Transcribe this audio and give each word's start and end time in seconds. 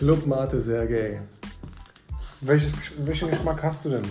Club 0.00 0.26
Mate 0.26 0.58
Sergej. 0.58 1.20
Welches, 2.40 2.74
welchen 3.04 3.28
Geschmack 3.28 3.62
hast 3.62 3.84
du 3.84 3.90
denn? 3.90 4.02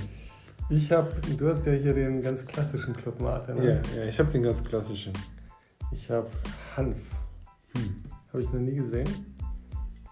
Ich 0.70 0.92
habe, 0.92 1.12
du 1.36 1.50
hast 1.50 1.66
ja 1.66 1.72
hier 1.72 1.96
den 1.96 2.22
ganz 2.22 2.46
klassischen 2.46 2.96
Club 2.96 3.20
Mate. 3.20 3.56
Ne? 3.56 3.82
Ja, 3.96 3.98
ja, 3.98 4.08
ich 4.08 4.20
habe 4.20 4.32
den 4.32 4.44
ganz 4.44 4.64
klassischen. 4.64 5.14
Ich 5.92 6.08
habe 6.12 6.28
Hanf. 6.78 7.00
Hm. 7.74 8.04
Habe 8.32 8.44
ich 8.44 8.52
noch 8.52 8.60
nie 8.60 8.76
gesehen. 8.76 9.10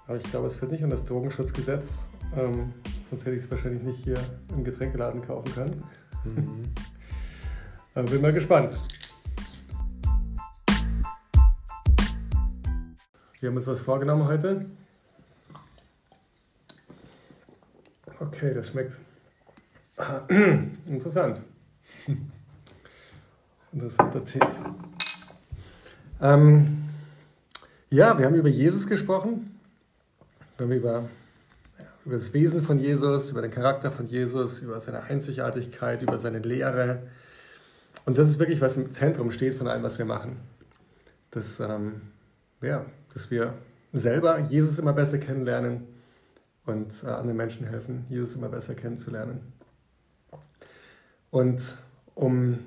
Aber 0.07 0.17
ich 0.17 0.23
glaube, 0.23 0.47
es 0.47 0.55
fällt 0.55 0.71
nicht 0.71 0.83
unter 0.83 0.95
das 0.95 1.05
Drogenschutzgesetz. 1.05 2.07
Ähm, 2.35 2.73
sonst 3.11 3.25
hätte 3.27 3.35
ich 3.35 3.43
es 3.43 3.51
wahrscheinlich 3.51 3.83
nicht 3.83 4.03
hier 4.03 4.17
im 4.49 4.63
Getränkeladen 4.63 5.21
kaufen 5.21 5.53
können. 5.53 5.83
Mhm. 6.23 8.03
bin 8.05 8.21
mal 8.23 8.33
gespannt. 8.33 8.71
Wir 13.39 13.49
haben 13.49 13.57
uns 13.57 13.67
was 13.67 13.81
vorgenommen 13.81 14.25
heute. 14.25 14.65
Okay, 18.19 18.51
das 18.51 18.69
schmeckt 18.69 18.97
interessant. 20.87 21.43
Interessanter 23.71 24.25
Tee. 24.25 24.39
Ähm, 26.19 26.83
ja, 27.91 28.17
wir 28.17 28.25
haben 28.25 28.33
über 28.33 28.49
Jesus 28.49 28.87
gesprochen. 28.87 29.59
Wir 30.57 30.65
haben 30.65 30.73
über, 30.73 31.03
ja, 31.77 31.85
über 32.05 32.15
das 32.15 32.33
Wesen 32.33 32.63
von 32.63 32.79
Jesus, 32.79 33.29
über 33.29 33.43
den 33.43 33.51
Charakter 33.51 33.91
von 33.91 34.07
Jesus, 34.07 34.61
über 34.61 34.79
seine 34.79 35.03
Einzigartigkeit, 35.03 36.01
über 36.01 36.17
seine 36.17 36.39
Lehre. 36.39 37.03
Und 38.05 38.17
das 38.17 38.29
ist 38.29 38.39
wirklich, 38.39 38.61
was 38.61 38.77
im 38.77 38.91
Zentrum 38.91 39.29
steht 39.29 39.53
von 39.53 39.67
allem, 39.67 39.83
was 39.83 39.99
wir 39.99 40.05
machen. 40.05 40.37
Das, 41.29 41.59
ähm, 41.59 42.01
ja, 42.61 42.83
dass 43.13 43.29
wir 43.29 43.53
selber 43.93 44.39
Jesus 44.39 44.79
immer 44.79 44.93
besser 44.93 45.19
kennenlernen 45.19 45.96
und 46.67 47.03
äh, 47.03 47.07
anderen 47.07 47.37
Menschen 47.37 47.65
helfen, 47.65 48.05
Jesus 48.09 48.35
immer 48.35 48.49
besser 48.49 48.75
kennenzulernen. 48.75 49.53
Und 51.31 51.61
um 52.13 52.59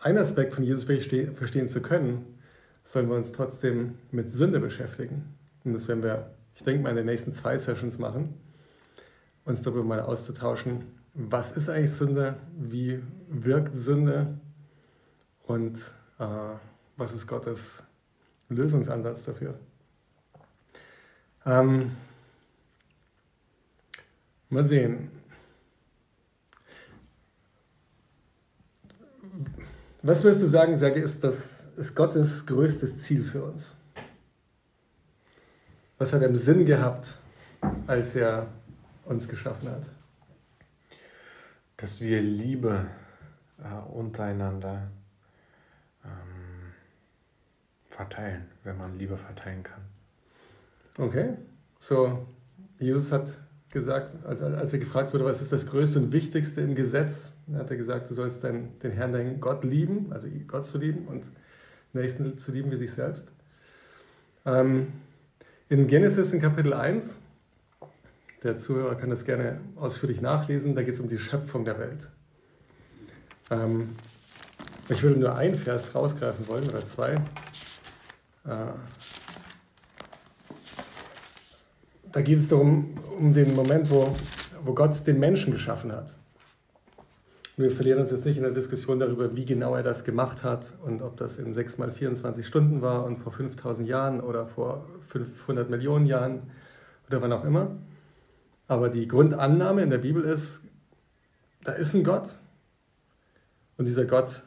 einen 0.00 0.18
Aspekt 0.18 0.54
von 0.54 0.64
Jesus 0.64 0.88
wirklich 0.88 1.30
verstehen 1.36 1.68
zu 1.68 1.80
können, 1.80 2.38
sollen 2.82 3.08
wir 3.08 3.16
uns 3.16 3.32
trotzdem 3.32 3.98
mit 4.10 4.30
Sünde 4.30 4.60
beschäftigen. 4.60 5.34
Und 5.64 5.72
das 5.72 5.88
werden 5.88 6.02
wir, 6.02 6.30
ich 6.54 6.62
denke 6.62 6.82
mal, 6.82 6.90
in 6.90 6.96
den 6.96 7.06
nächsten 7.06 7.32
zwei 7.32 7.58
Sessions 7.58 7.98
machen, 7.98 8.34
uns 9.44 9.62
darüber 9.62 9.84
mal 9.84 10.00
auszutauschen, 10.00 10.84
was 11.14 11.56
ist 11.56 11.68
eigentlich 11.68 11.92
Sünde, 11.92 12.36
wie 12.58 13.00
wirkt 13.28 13.74
Sünde 13.74 14.38
und 15.44 15.78
äh, 16.18 16.26
was 16.96 17.12
ist 17.14 17.26
Gottes 17.26 17.84
Lösungsansatz 18.48 19.24
dafür. 19.24 19.58
Ähm, 21.46 21.92
mal 24.54 24.64
sehen. 24.64 25.10
Was 30.02 30.22
würdest 30.22 30.42
du 30.42 30.46
sagen, 30.46 30.78
sage, 30.78 31.00
ist 31.00 31.22
das 31.24 31.66
ist 31.76 31.94
Gottes 31.94 32.46
größtes 32.46 33.02
Ziel 33.02 33.24
für 33.24 33.44
uns? 33.44 33.74
Was 35.98 36.12
hat 36.12 36.22
er 36.22 36.28
im 36.28 36.36
Sinn 36.36 36.66
gehabt, 36.66 37.18
als 37.86 38.14
er 38.14 38.48
uns 39.04 39.28
geschaffen 39.28 39.68
hat? 39.70 39.90
Dass 41.76 42.00
wir 42.00 42.20
Liebe 42.20 42.86
äh, 43.58 43.92
untereinander 43.92 44.90
verteilen, 47.94 48.50
wenn 48.64 48.76
man 48.76 48.98
Liebe 48.98 49.16
verteilen 49.16 49.62
kann. 49.62 49.82
Okay, 50.98 51.36
so 51.78 52.26
Jesus 52.78 53.12
hat 53.12 53.36
gesagt, 53.74 54.24
als, 54.24 54.40
als 54.40 54.72
er 54.72 54.78
gefragt 54.78 55.12
wurde, 55.12 55.26
was 55.26 55.42
ist 55.42 55.52
das 55.52 55.66
Größte 55.66 55.98
und 55.98 56.12
Wichtigste 56.12 56.62
im 56.62 56.74
Gesetz, 56.74 57.32
hat 57.54 57.70
er 57.70 57.76
gesagt, 57.76 58.08
du 58.08 58.14
sollst 58.14 58.42
deinen, 58.42 58.78
den 58.78 58.92
Herrn, 58.92 59.12
deinen 59.12 59.40
Gott 59.40 59.64
lieben, 59.64 60.10
also 60.10 60.28
Gott 60.46 60.64
zu 60.64 60.78
lieben 60.78 61.06
und 61.06 61.24
Nächsten 61.92 62.38
zu 62.38 62.50
lieben 62.50 62.70
wie 62.70 62.76
sich 62.76 62.92
selbst. 62.92 63.28
Ähm, 64.46 64.88
in 65.68 65.86
Genesis 65.86 66.32
in 66.32 66.40
Kapitel 66.40 66.72
1, 66.72 67.18
der 68.42 68.58
Zuhörer 68.58 68.94
kann 68.94 69.10
das 69.10 69.24
gerne 69.24 69.60
ausführlich 69.76 70.20
nachlesen, 70.20 70.74
da 70.74 70.82
geht 70.82 70.94
es 70.94 71.00
um 71.00 71.08
die 71.08 71.18
Schöpfung 71.18 71.64
der 71.64 71.78
Welt. 71.78 72.08
Ähm, 73.50 73.96
ich 74.88 75.02
würde 75.02 75.18
nur 75.18 75.34
einen 75.34 75.54
Vers 75.54 75.94
rausgreifen 75.94 76.48
wollen 76.48 76.68
oder 76.68 76.84
zwei. 76.84 77.14
Äh, 78.46 78.72
da 82.14 82.22
geht 82.22 82.38
es 82.38 82.48
darum, 82.48 82.94
um 83.18 83.34
den 83.34 83.54
Moment, 83.56 83.90
wo, 83.90 84.14
wo 84.64 84.72
Gott 84.72 85.04
den 85.04 85.18
Menschen 85.18 85.52
geschaffen 85.52 85.90
hat. 85.90 86.14
Wir 87.56 87.72
verlieren 87.72 88.00
uns 88.00 88.12
jetzt 88.12 88.24
nicht 88.24 88.36
in 88.36 88.44
der 88.44 88.52
Diskussion 88.52 89.00
darüber, 89.00 89.34
wie 89.34 89.44
genau 89.44 89.74
er 89.74 89.82
das 89.82 90.04
gemacht 90.04 90.44
hat 90.44 90.74
und 90.84 91.02
ob 91.02 91.16
das 91.16 91.38
in 91.38 91.52
6 91.52 91.78
mal 91.78 91.90
24 91.90 92.46
Stunden 92.46 92.82
war 92.82 93.04
und 93.04 93.16
vor 93.16 93.32
5000 93.32 93.88
Jahren 93.88 94.20
oder 94.20 94.46
vor 94.46 94.86
500 95.08 95.68
Millionen 95.68 96.06
Jahren 96.06 96.50
oder 97.08 97.20
wann 97.20 97.32
auch 97.32 97.44
immer. 97.44 97.76
Aber 98.68 98.90
die 98.90 99.08
Grundannahme 99.08 99.82
in 99.82 99.90
der 99.90 99.98
Bibel 99.98 100.22
ist, 100.22 100.62
da 101.64 101.72
ist 101.72 101.94
ein 101.94 102.04
Gott 102.04 102.28
und 103.76 103.86
dieser 103.86 104.04
Gott 104.04 104.44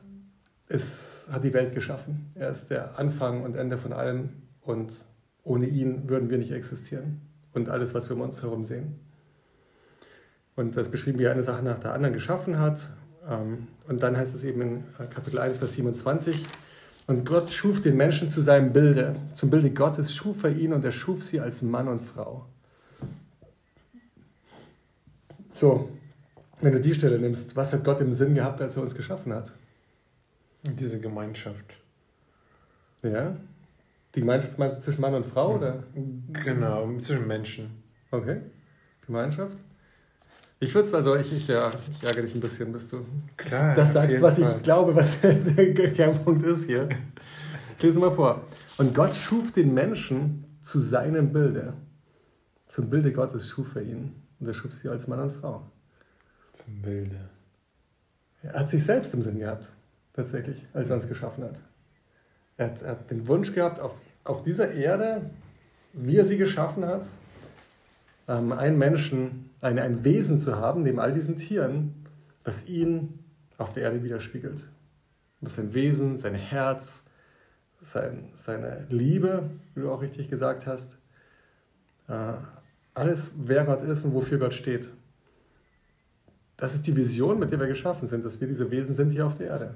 ist, 0.70 1.28
hat 1.30 1.44
die 1.44 1.54
Welt 1.54 1.76
geschaffen. 1.76 2.32
Er 2.36 2.50
ist 2.50 2.70
der 2.70 2.98
Anfang 2.98 3.44
und 3.44 3.58
Ende 3.58 3.78
von 3.78 3.92
allem 3.92 4.30
und 4.62 4.94
ohne 5.44 5.68
ihn 5.68 6.10
würden 6.10 6.30
wir 6.30 6.38
nicht 6.38 6.52
existieren 6.52 7.27
und 7.58 7.70
alles, 7.70 7.94
was 7.94 8.10
wir 8.10 8.16
um 8.16 8.22
uns 8.22 8.42
herum 8.42 8.64
sehen. 8.64 8.96
Und 10.56 10.78
das 10.78 10.90
beschrieben, 10.90 11.20
wie 11.20 11.26
er 11.26 11.34
eine 11.34 11.44
Sache 11.44 11.64
nach 11.64 11.80
der 11.80 11.94
anderen 11.94 12.14
geschaffen 12.14 12.58
hat. 12.58 12.80
Ähm, 13.30 13.68
und 13.88 14.02
dann 14.02 14.16
heißt 14.16 14.34
es 14.34 14.44
eben 14.44 14.62
in 14.62 14.78
äh, 15.00 15.06
Kapitel 15.14 15.40
1, 15.40 15.58
Vers 15.58 15.74
27, 15.74 16.46
und 17.08 17.26
Gott 17.26 17.50
schuf 17.50 17.82
den 17.82 17.96
Menschen 17.96 18.30
zu 18.30 18.42
seinem 18.42 18.74
Bilde. 18.74 19.16
Zum 19.34 19.50
Bilde 19.50 19.72
Gottes 19.72 20.14
schuf 20.14 20.44
er 20.44 20.52
ihn 20.52 20.74
und 20.74 20.84
er 20.84 20.92
schuf 20.92 21.24
sie 21.24 21.40
als 21.40 21.62
Mann 21.62 21.88
und 21.88 22.02
Frau. 22.02 22.46
So, 25.54 25.90
wenn 26.60 26.74
du 26.74 26.82
die 26.82 26.94
Stelle 26.94 27.18
nimmst, 27.18 27.56
was 27.56 27.72
hat 27.72 27.86
Gott 27.86 28.02
im 28.02 28.12
Sinn 28.12 28.36
gehabt, 28.36 28.62
als 28.62 28.76
er 28.76 28.84
uns 28.84 28.94
geschaffen 28.94 29.34
hat? 29.34 29.54
Diese 30.64 31.00
Gemeinschaft. 31.00 31.66
Ja? 33.04 33.38
Die 34.16 34.22
Gemeinschaft 34.22 34.58
meinst 34.58 34.78
du 34.78 34.82
zwischen 34.82 35.02
Mann 35.02 35.14
und 35.14 35.26
Frau? 35.26 35.56
Oder? 35.56 35.84
Genau, 36.44 36.98
zwischen 37.00 37.28
Menschen. 37.28 37.84
Okay. 38.12 38.42
Gemeinschaft? 39.06 39.58
Ich 40.60 40.74
würde 40.74 40.88
es 40.88 40.94
also, 40.94 41.16
ich, 41.16 41.32
ich, 41.32 41.48
ja, 41.48 41.70
ich 41.92 42.04
ärgere 42.04 42.24
dich 42.24 42.34
ein 42.34 42.42
bisschen, 42.42 42.72
bis 42.72 42.90
du 42.90 43.06
Klar, 43.36 43.76
das 43.76 43.94
sagst, 43.94 44.22
was 44.22 44.40
Fall. 44.40 44.56
ich 44.58 44.64
glaube, 44.64 44.96
was 44.96 45.22
der 45.22 45.94
Kernpunkt 45.94 46.44
ist 46.44 46.66
hier. 46.66 46.90
Ich 47.78 47.84
lese 47.84 48.00
mal 48.00 48.12
vor. 48.12 48.42
Und 48.78 48.96
Gott 48.96 49.14
schuf 49.14 49.52
den 49.52 49.74
Menschen 49.74 50.46
zu 50.62 50.80
seinem 50.80 51.32
Bilde. 51.32 51.74
Zum 52.66 52.90
Bilde 52.90 53.12
Gottes 53.12 53.48
schuf 53.48 53.76
er 53.76 53.84
ihn. 53.84 54.16
Und 54.40 54.48
er 54.48 54.54
schuf 54.54 54.74
sie 54.74 54.90
als 54.90 55.08
Mann 55.08 55.20
und 55.20 55.32
Frau. 55.32 55.70
Zum 56.54 56.82
Bilde. 56.82 57.30
Er 58.42 58.54
hat 58.54 58.70
sich 58.70 58.84
selbst 58.84 59.14
im 59.14 59.22
Sinn 59.22 59.40
gehabt 59.40 59.72
tatsächlich, 60.14 60.66
als 60.74 60.90
er 60.90 60.96
uns 60.96 61.08
geschaffen 61.08 61.44
hat. 61.44 61.62
Er 62.58 62.68
hat, 62.68 62.82
er 62.82 62.92
hat 62.92 63.12
den 63.12 63.28
Wunsch 63.28 63.54
gehabt, 63.54 63.80
auf, 63.80 63.94
auf 64.24 64.44
dieser 64.44 64.74
Erde, 64.74 65.30
wie 65.94 66.18
er 66.18 66.26
sie 66.26 66.38
geschaffen 66.38 66.86
hat, 66.86 67.06
ähm, 68.28 68.52
einen 68.52 68.78
Menschen, 68.78 69.52
ein, 69.62 69.80
ein 69.80 70.04
Wesen 70.04 70.40
zu 70.40 70.58
haben, 70.58 70.84
neben 70.84 71.00
all 71.00 71.14
diesen 71.14 71.38
Tieren, 71.38 72.06
das 72.44 72.68
ihn 72.68 73.20
auf 73.58 73.74
der 73.74 73.84
Erde 73.84 74.04
widerspiegelt. 74.04 74.66
Was 75.42 75.56
sein 75.56 75.74
Wesen, 75.74 76.18
sein 76.18 76.36
Herz, 76.36 77.04
sein, 77.82 78.30
seine 78.36 78.86
Liebe, 78.90 79.50
wie 79.76 79.82
du 79.82 79.92
auch 79.92 80.02
richtig 80.02 80.30
gesagt 80.30 80.66
hast, 80.66 80.98
äh, 82.08 82.34
alles, 82.94 83.34
wer 83.38 83.66
Gott 83.66 83.84
ist 83.84 84.06
und 84.06 84.14
wofür 84.14 84.40
Gott 84.40 84.54
steht. 84.54 84.88
Das 86.56 86.74
ist 86.74 86.88
die 86.88 86.96
Vision, 86.96 87.38
mit 87.38 87.52
der 87.52 87.60
wir 87.60 87.68
geschaffen 87.68 88.08
sind, 88.08 88.26
dass 88.26 88.42
wir 88.42 88.48
diese 88.48 88.72
Wesen 88.72 88.96
sind 88.96 89.12
hier 89.12 89.28
auf 89.28 89.36
der 89.36 89.48
Erde. 89.48 89.76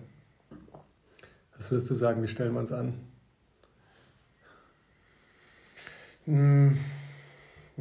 Was 1.61 1.69
würdest 1.69 1.91
du 1.91 1.93
sagen, 1.93 2.23
wie 2.23 2.27
stellen 2.27 2.53
wir 2.53 2.61
uns 2.61 2.71
an? 2.71 2.95
Hm, 6.25 6.75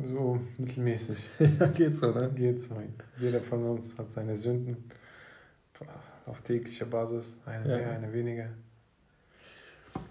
so 0.04 0.38
mittelmäßig. 0.58 1.16
ja, 1.58 1.66
geht 1.68 1.94
so, 1.94 2.10
ne? 2.10 2.30
Geht 2.34 2.62
so. 2.62 2.76
Jeder 3.18 3.40
von 3.40 3.64
uns 3.64 3.96
hat 3.96 4.12
seine 4.12 4.36
Sünden 4.36 4.76
auf 6.26 6.42
täglicher 6.42 6.84
Basis, 6.84 7.38
eine 7.46 7.70
ja. 7.70 7.76
mehr, 7.78 7.90
eine 7.92 8.12
weniger. 8.12 8.50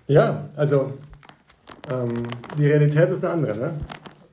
Ja, 0.08 0.50
also 0.56 0.98
ähm, 1.92 2.24
die 2.58 2.66
Realität 2.66 3.12
ist 3.12 3.24
eine 3.24 3.34
andere. 3.34 3.56
Ne? 3.56 3.78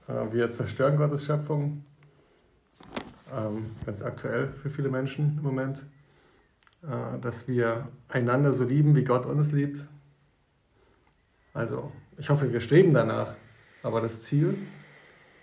Äh, 0.08 0.32
wir 0.32 0.50
zerstören 0.50 0.96
Gottes 0.96 1.26
Schöpfung, 1.26 1.84
ähm, 3.36 3.72
ganz 3.84 4.00
aktuell 4.00 4.48
für 4.62 4.70
viele 4.70 4.88
Menschen 4.88 5.36
im 5.36 5.42
Moment. 5.42 5.84
Äh, 6.88 7.18
dass 7.20 7.48
wir 7.48 7.88
einander 8.08 8.52
so 8.52 8.62
lieben, 8.62 8.94
wie 8.94 9.04
Gott 9.04 9.26
uns 9.26 9.50
liebt. 9.50 9.84
Also, 11.52 11.90
ich 12.16 12.30
hoffe, 12.30 12.52
wir 12.52 12.60
streben 12.60 12.94
danach. 12.94 13.34
Aber 13.82 14.00
das 14.00 14.22
Ziel 14.22 14.56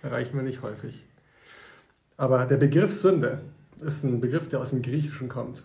erreichen 0.02 0.36
wir 0.36 0.42
nicht 0.42 0.62
häufig. 0.62 1.04
Aber 2.16 2.46
der 2.46 2.56
Begriff 2.56 2.94
Sünde 2.94 3.42
ist 3.80 4.04
ein 4.04 4.20
Begriff, 4.20 4.48
der 4.48 4.60
aus 4.60 4.70
dem 4.70 4.80
Griechischen 4.80 5.28
kommt. 5.28 5.64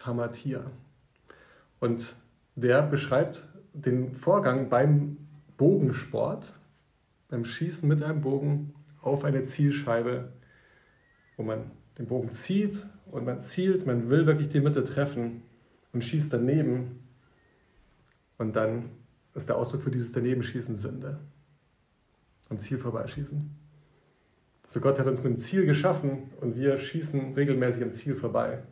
Hamatia. 0.00 0.70
Und 1.80 2.14
der 2.54 2.82
beschreibt 2.82 3.44
den 3.72 4.14
Vorgang 4.14 4.68
beim 4.68 5.16
Bogensport, 5.56 6.54
beim 7.28 7.44
Schießen 7.44 7.88
mit 7.88 8.02
einem 8.02 8.20
Bogen 8.20 8.74
auf 9.02 9.24
eine 9.24 9.44
Zielscheibe, 9.44 10.32
wo 11.36 11.42
man 11.42 11.70
den 11.98 12.06
Bogen 12.06 12.30
zieht 12.32 12.86
und 13.10 13.24
man 13.24 13.40
zielt, 13.42 13.86
man 13.86 14.10
will 14.10 14.26
wirklich 14.26 14.48
die 14.48 14.60
Mitte 14.60 14.84
treffen 14.84 15.42
und 15.92 16.04
schießt 16.04 16.32
daneben. 16.32 17.00
Und 18.38 18.54
dann 18.54 18.90
ist 19.34 19.48
der 19.48 19.56
Ausdruck 19.56 19.82
für 19.82 19.90
dieses 19.90 20.12
Danebenschießen 20.12 20.76
Sünde. 20.76 21.18
Am 22.48 22.58
Ziel 22.58 22.78
vorbeischießen. 22.78 23.50
Also 24.66 24.80
Gott 24.80 24.98
hat 24.98 25.06
uns 25.06 25.22
mit 25.22 25.32
dem 25.32 25.38
Ziel 25.38 25.66
geschaffen 25.66 26.30
und 26.40 26.56
wir 26.56 26.78
schießen 26.78 27.34
regelmäßig 27.34 27.82
am 27.82 27.92
Ziel 27.92 28.14
vorbei. 28.14 28.62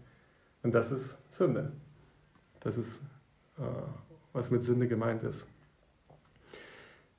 Und 0.62 0.74
das 0.74 0.92
ist 0.92 1.22
Sünde. 1.32 1.72
Das 2.60 2.78
ist, 2.78 3.00
äh, 3.58 3.62
was 4.32 4.50
mit 4.50 4.62
Sünde 4.62 4.88
gemeint 4.88 5.22
ist. 5.22 5.46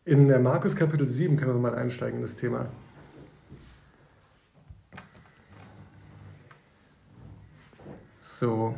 In 0.04 0.28
Markus 0.44 0.76
Kapitel 0.76 1.08
7 1.08 1.36
können 1.36 1.54
wir 1.54 1.60
mal 1.60 1.76
einsteigen 1.76 2.18
in 2.18 2.22
das 2.22 2.36
Thema. 2.36 2.70
So, 8.46 8.76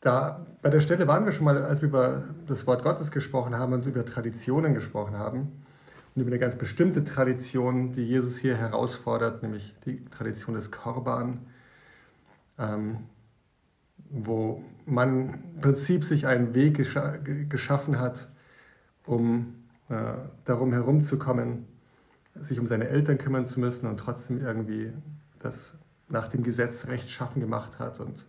da 0.00 0.46
bei 0.62 0.70
der 0.70 0.80
Stelle 0.80 1.06
waren 1.06 1.26
wir 1.26 1.32
schon 1.32 1.44
mal, 1.44 1.62
als 1.62 1.82
wir 1.82 1.88
über 1.90 2.24
das 2.46 2.66
Wort 2.66 2.82
Gottes 2.82 3.10
gesprochen 3.10 3.54
haben 3.54 3.74
und 3.74 3.84
über 3.84 4.06
Traditionen 4.06 4.72
gesprochen 4.72 5.18
haben 5.18 5.52
und 6.14 6.22
über 6.22 6.30
eine 6.30 6.38
ganz 6.38 6.56
bestimmte 6.56 7.04
Tradition, 7.04 7.92
die 7.92 8.06
Jesus 8.06 8.38
hier 8.38 8.56
herausfordert, 8.56 9.42
nämlich 9.42 9.74
die 9.84 10.02
Tradition 10.06 10.54
des 10.54 10.70
Korban, 10.70 11.40
ähm, 12.58 13.00
wo 14.08 14.64
man 14.86 15.34
im 15.56 15.60
Prinzip 15.60 16.02
sich 16.02 16.26
einen 16.26 16.54
Weg 16.54 16.78
gescha 16.78 17.18
geschaffen 17.18 18.00
hat, 18.00 18.30
um 19.04 19.66
äh, 19.90 20.14
darum 20.46 20.72
herumzukommen, 20.72 21.66
sich 22.34 22.58
um 22.58 22.66
seine 22.66 22.88
Eltern 22.88 23.18
kümmern 23.18 23.44
zu 23.44 23.60
müssen 23.60 23.86
und 23.86 23.98
trotzdem 23.98 24.42
irgendwie 24.42 24.90
das 25.38 25.76
nach 26.08 26.28
dem 26.28 26.42
Gesetz 26.42 26.86
rechtschaffen 26.86 27.40
gemacht 27.40 27.78
hat. 27.78 28.00
Und 28.00 28.26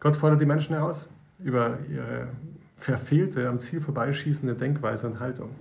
Gott 0.00 0.16
fordert 0.16 0.40
die 0.40 0.46
Menschen 0.46 0.74
heraus 0.74 1.08
über 1.38 1.78
ihre 1.88 2.28
verfehlte, 2.76 3.48
am 3.48 3.58
Ziel 3.58 3.80
vorbeischießende 3.80 4.54
Denkweise 4.54 5.06
und 5.06 5.20
Haltung. 5.20 5.54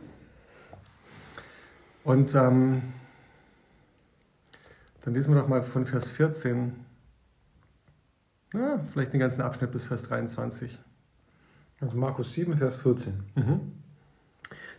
Und 2.04 2.34
ähm, 2.34 2.82
dann 5.02 5.14
lesen 5.14 5.34
wir 5.34 5.42
doch 5.42 5.48
mal 5.48 5.62
von 5.62 5.86
Vers 5.86 6.12
14, 6.12 6.74
ja, 8.54 8.80
vielleicht 8.92 9.14
den 9.14 9.20
ganzen 9.20 9.42
Abschnitt 9.42 9.72
bis 9.72 9.86
Vers 9.86 10.04
23. 10.04 10.80
Also 11.82 11.98
Markus 11.98 12.34
7, 12.34 12.58
Vers 12.58 12.78
14. 12.78 13.24
Mhm. 13.36 13.60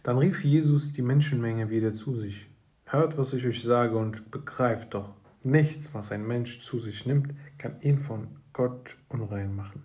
Dann 0.02 0.19
rief 0.19 0.44
Jesus 0.44 0.93
die 0.93 1.02
Menschenmenge 1.02 1.70
wieder 1.70 1.93
zu 1.93 2.19
sich. 2.19 2.49
Hört, 2.87 3.17
was 3.17 3.32
ich 3.32 3.47
euch 3.47 3.62
sage 3.62 3.97
und 3.97 4.31
begreift 4.31 4.94
doch, 4.94 5.14
nichts, 5.42 5.94
was 5.94 6.12
ein 6.12 6.26
Mensch 6.26 6.60
zu 6.60 6.78
sich 6.78 7.06
nimmt, 7.06 7.34
kann 7.58 7.81
ihn 7.81 7.98
von 7.98 8.28
Gott 8.52 8.96
unrein 9.08 9.54
machen, 9.54 9.82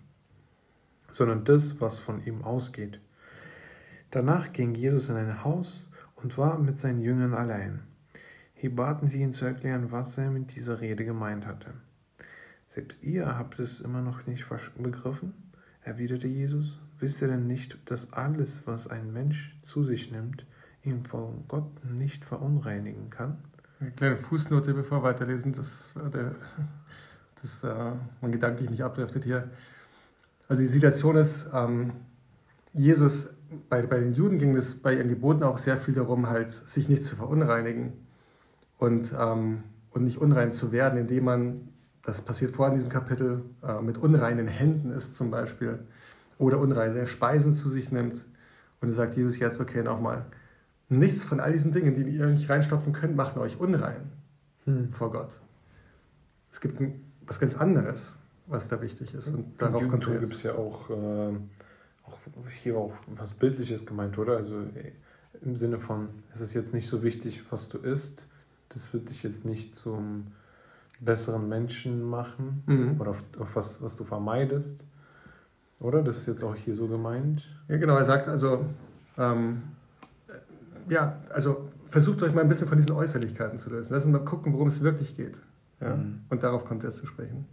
sondern 1.10 1.44
das, 1.44 1.80
was 1.80 1.98
von 1.98 2.24
ihm 2.24 2.44
ausgeht. 2.44 3.00
Danach 4.10 4.52
ging 4.52 4.74
Jesus 4.74 5.08
in 5.08 5.16
ein 5.16 5.44
Haus 5.44 5.90
und 6.16 6.36
war 6.38 6.58
mit 6.58 6.76
seinen 6.76 7.00
Jüngern 7.00 7.34
allein. 7.34 7.82
Hier 8.54 8.74
baten 8.74 9.08
sie 9.08 9.20
ihn 9.20 9.32
zu 9.32 9.44
erklären, 9.44 9.92
was 9.92 10.16
er 10.16 10.30
mit 10.30 10.56
dieser 10.56 10.80
Rede 10.80 11.04
gemeint 11.04 11.46
hatte. 11.46 11.74
Selbst 12.66 13.02
ihr 13.02 13.26
habt 13.36 13.58
es 13.58 13.80
immer 13.80 14.02
noch 14.02 14.26
nicht 14.26 14.46
begriffen, 14.76 15.34
erwiderte 15.82 16.26
Jesus. 16.26 16.78
Wisst 16.98 17.20
ihr 17.20 17.28
denn 17.28 17.46
nicht, 17.46 17.78
dass 17.90 18.12
alles, 18.12 18.66
was 18.66 18.88
ein 18.88 19.12
Mensch 19.12 19.56
zu 19.62 19.84
sich 19.84 20.10
nimmt, 20.10 20.46
ihn 20.82 21.04
von 21.04 21.44
Gott 21.46 21.84
nicht 21.84 22.24
verunreinigen 22.24 23.10
kann? 23.10 23.38
Eine 23.78 23.90
kleine 23.90 24.16
Fußnote, 24.16 24.72
bevor 24.72 25.02
wir 25.02 25.10
weiterlesen, 25.10 25.52
dass, 25.52 25.92
der, 26.12 26.32
dass 27.42 27.62
äh, 27.62 27.92
man 28.22 28.32
gedanklich 28.32 28.70
nicht 28.70 28.82
abdriftet 28.82 29.24
hier. 29.24 29.50
Also 30.48 30.62
die 30.62 30.68
Situation 30.68 31.16
ist, 31.16 31.50
ähm, 31.52 31.92
Jesus, 32.72 33.34
bei, 33.68 33.82
bei 33.82 34.00
den 34.00 34.14
Juden 34.14 34.38
ging 34.38 34.56
es 34.56 34.80
bei 34.80 34.94
ihren 34.94 35.08
Geboten 35.08 35.42
auch 35.42 35.58
sehr 35.58 35.76
viel 35.76 35.94
darum, 35.94 36.28
halt 36.28 36.52
sich 36.52 36.88
nicht 36.88 37.04
zu 37.04 37.16
verunreinigen 37.16 37.92
und, 38.78 39.12
ähm, 39.18 39.62
und 39.90 40.04
nicht 40.04 40.18
unrein 40.18 40.52
zu 40.52 40.72
werden, 40.72 40.98
indem 40.98 41.24
man, 41.24 41.68
das 42.02 42.22
passiert 42.22 42.52
vor 42.52 42.68
in 42.68 42.74
diesem 42.74 42.88
Kapitel, 42.88 43.44
äh, 43.62 43.82
mit 43.82 43.98
unreinen 43.98 44.48
Händen 44.48 44.90
ist 44.90 45.16
zum 45.16 45.30
Beispiel 45.30 45.80
oder 46.38 46.60
unreine 46.60 47.06
Speisen 47.06 47.54
zu 47.54 47.68
sich 47.68 47.90
nimmt. 47.92 48.24
Und 48.80 48.92
sagt 48.92 49.16
Jesus 49.16 49.38
jetzt, 49.38 49.58
okay, 49.58 49.82
nochmal, 49.82 50.26
nichts 50.88 51.24
von 51.24 51.40
all 51.40 51.52
diesen 51.52 51.72
Dingen, 51.72 51.94
die 51.94 52.02
ihr 52.02 52.26
nicht 52.26 52.48
reinstopfen 52.48 52.92
könnt, 52.92 53.16
machen 53.16 53.40
euch 53.40 53.58
unrein 53.58 54.12
hm. 54.64 54.92
vor 54.92 55.10
Gott. 55.10 55.40
Es 56.50 56.60
gibt 56.60 56.80
ein, 56.80 57.04
was 57.26 57.40
ganz 57.40 57.56
anderes, 57.56 58.16
was 58.46 58.68
da 58.68 58.80
wichtig 58.80 59.14
ist. 59.14 59.28
Und 59.28 59.60
darauf 59.60 59.82
Im 59.82 59.90
kommt 59.90 60.06
gibt 60.06 60.32
es 60.32 60.42
ja 60.42 60.54
auch, 60.54 60.90
äh, 60.90 61.34
auch 62.04 62.18
hier 62.62 62.76
auch 62.76 62.94
was 63.16 63.34
Bildliches 63.34 63.84
gemeint, 63.84 64.16
oder? 64.18 64.36
Also 64.36 64.60
äh, 64.60 64.92
im 65.42 65.56
Sinne 65.56 65.78
von, 65.78 66.08
es 66.32 66.40
ist 66.40 66.54
jetzt 66.54 66.72
nicht 66.72 66.88
so 66.88 67.02
wichtig, 67.02 67.42
was 67.50 67.68
du 67.68 67.78
isst, 67.78 68.28
das 68.68 68.92
wird 68.92 69.10
dich 69.10 69.22
jetzt 69.22 69.44
nicht 69.44 69.74
zum 69.74 70.28
besseren 71.00 71.48
Menschen 71.48 72.02
machen 72.02 72.62
mhm. 72.66 73.00
oder 73.00 73.10
auf, 73.10 73.24
auf 73.38 73.54
was, 73.56 73.82
was 73.82 73.96
du 73.96 74.04
vermeidest, 74.04 74.82
oder? 75.80 76.02
Das 76.02 76.16
ist 76.16 76.26
jetzt 76.26 76.42
auch 76.42 76.54
hier 76.54 76.74
so 76.74 76.88
gemeint. 76.88 77.46
Ja, 77.68 77.76
genau. 77.76 77.96
Er 77.96 78.04
sagt 78.04 78.28
also, 78.28 78.64
ähm, 79.18 79.62
ja, 80.88 81.20
also 81.32 81.66
versucht 81.88 82.22
euch 82.22 82.34
mal 82.34 82.42
ein 82.42 82.48
bisschen 82.48 82.68
von 82.68 82.76
diesen 82.76 82.92
Äußerlichkeiten 82.92 83.58
zu 83.58 83.70
lösen. 83.70 83.92
Lass 83.92 84.04
uns 84.04 84.12
mal 84.12 84.24
gucken, 84.24 84.52
worum 84.52 84.68
es 84.68 84.82
wirklich 84.82 85.16
geht. 85.16 85.40
Ja? 85.80 85.96
Mhm. 85.96 86.20
Und 86.28 86.42
darauf 86.42 86.64
kommt 86.64 86.84
er 86.84 86.90
zu 86.90 87.06
sprechen. 87.06 87.46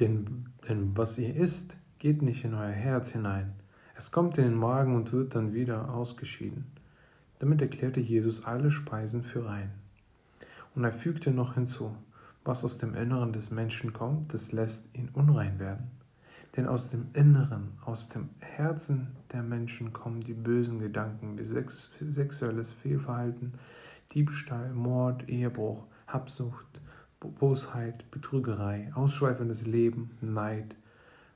Denn, 0.00 0.46
denn 0.68 0.96
was 0.96 1.18
ihr 1.18 1.34
isst, 1.34 1.76
geht 1.98 2.22
nicht 2.22 2.44
in 2.44 2.54
euer 2.54 2.68
Herz 2.68 3.10
hinein. 3.10 3.52
Es 3.94 4.10
kommt 4.10 4.38
in 4.38 4.44
den 4.44 4.54
Magen 4.54 4.96
und 4.96 5.12
wird 5.12 5.34
dann 5.34 5.52
wieder 5.52 5.94
ausgeschieden. 5.94 6.66
Damit 7.38 7.60
erklärte 7.60 8.00
Jesus 8.00 8.44
alle 8.44 8.70
Speisen 8.70 9.22
für 9.22 9.44
rein. 9.46 9.70
Und 10.74 10.84
er 10.84 10.92
fügte 10.92 11.30
noch 11.30 11.54
hinzu, 11.54 11.94
was 12.44 12.64
aus 12.64 12.78
dem 12.78 12.94
Inneren 12.94 13.32
des 13.32 13.50
Menschen 13.50 13.92
kommt, 13.92 14.34
das 14.34 14.52
lässt 14.52 14.96
ihn 14.96 15.10
unrein 15.12 15.58
werden. 15.58 15.90
Denn 16.56 16.66
aus 16.66 16.90
dem 16.90 17.06
Inneren, 17.14 17.78
aus 17.84 18.08
dem 18.08 18.28
Herzen 18.40 19.16
der 19.32 19.42
Menschen 19.42 19.92
kommen 19.92 20.20
die 20.20 20.34
bösen 20.34 20.78
Gedanken 20.78 21.38
wie 21.38 21.44
sex 21.44 21.90
sexuelles 22.10 22.70
Fehlverhalten, 22.70 23.54
Diebstahl, 24.12 24.72
Mord, 24.72 25.28
Ehebruch, 25.28 25.86
Habsucht, 26.06 26.66
Bosheit, 27.20 28.10
Betrügerei, 28.10 28.90
ausschweifendes 28.94 29.66
Leben, 29.66 30.10
Neid, 30.20 30.74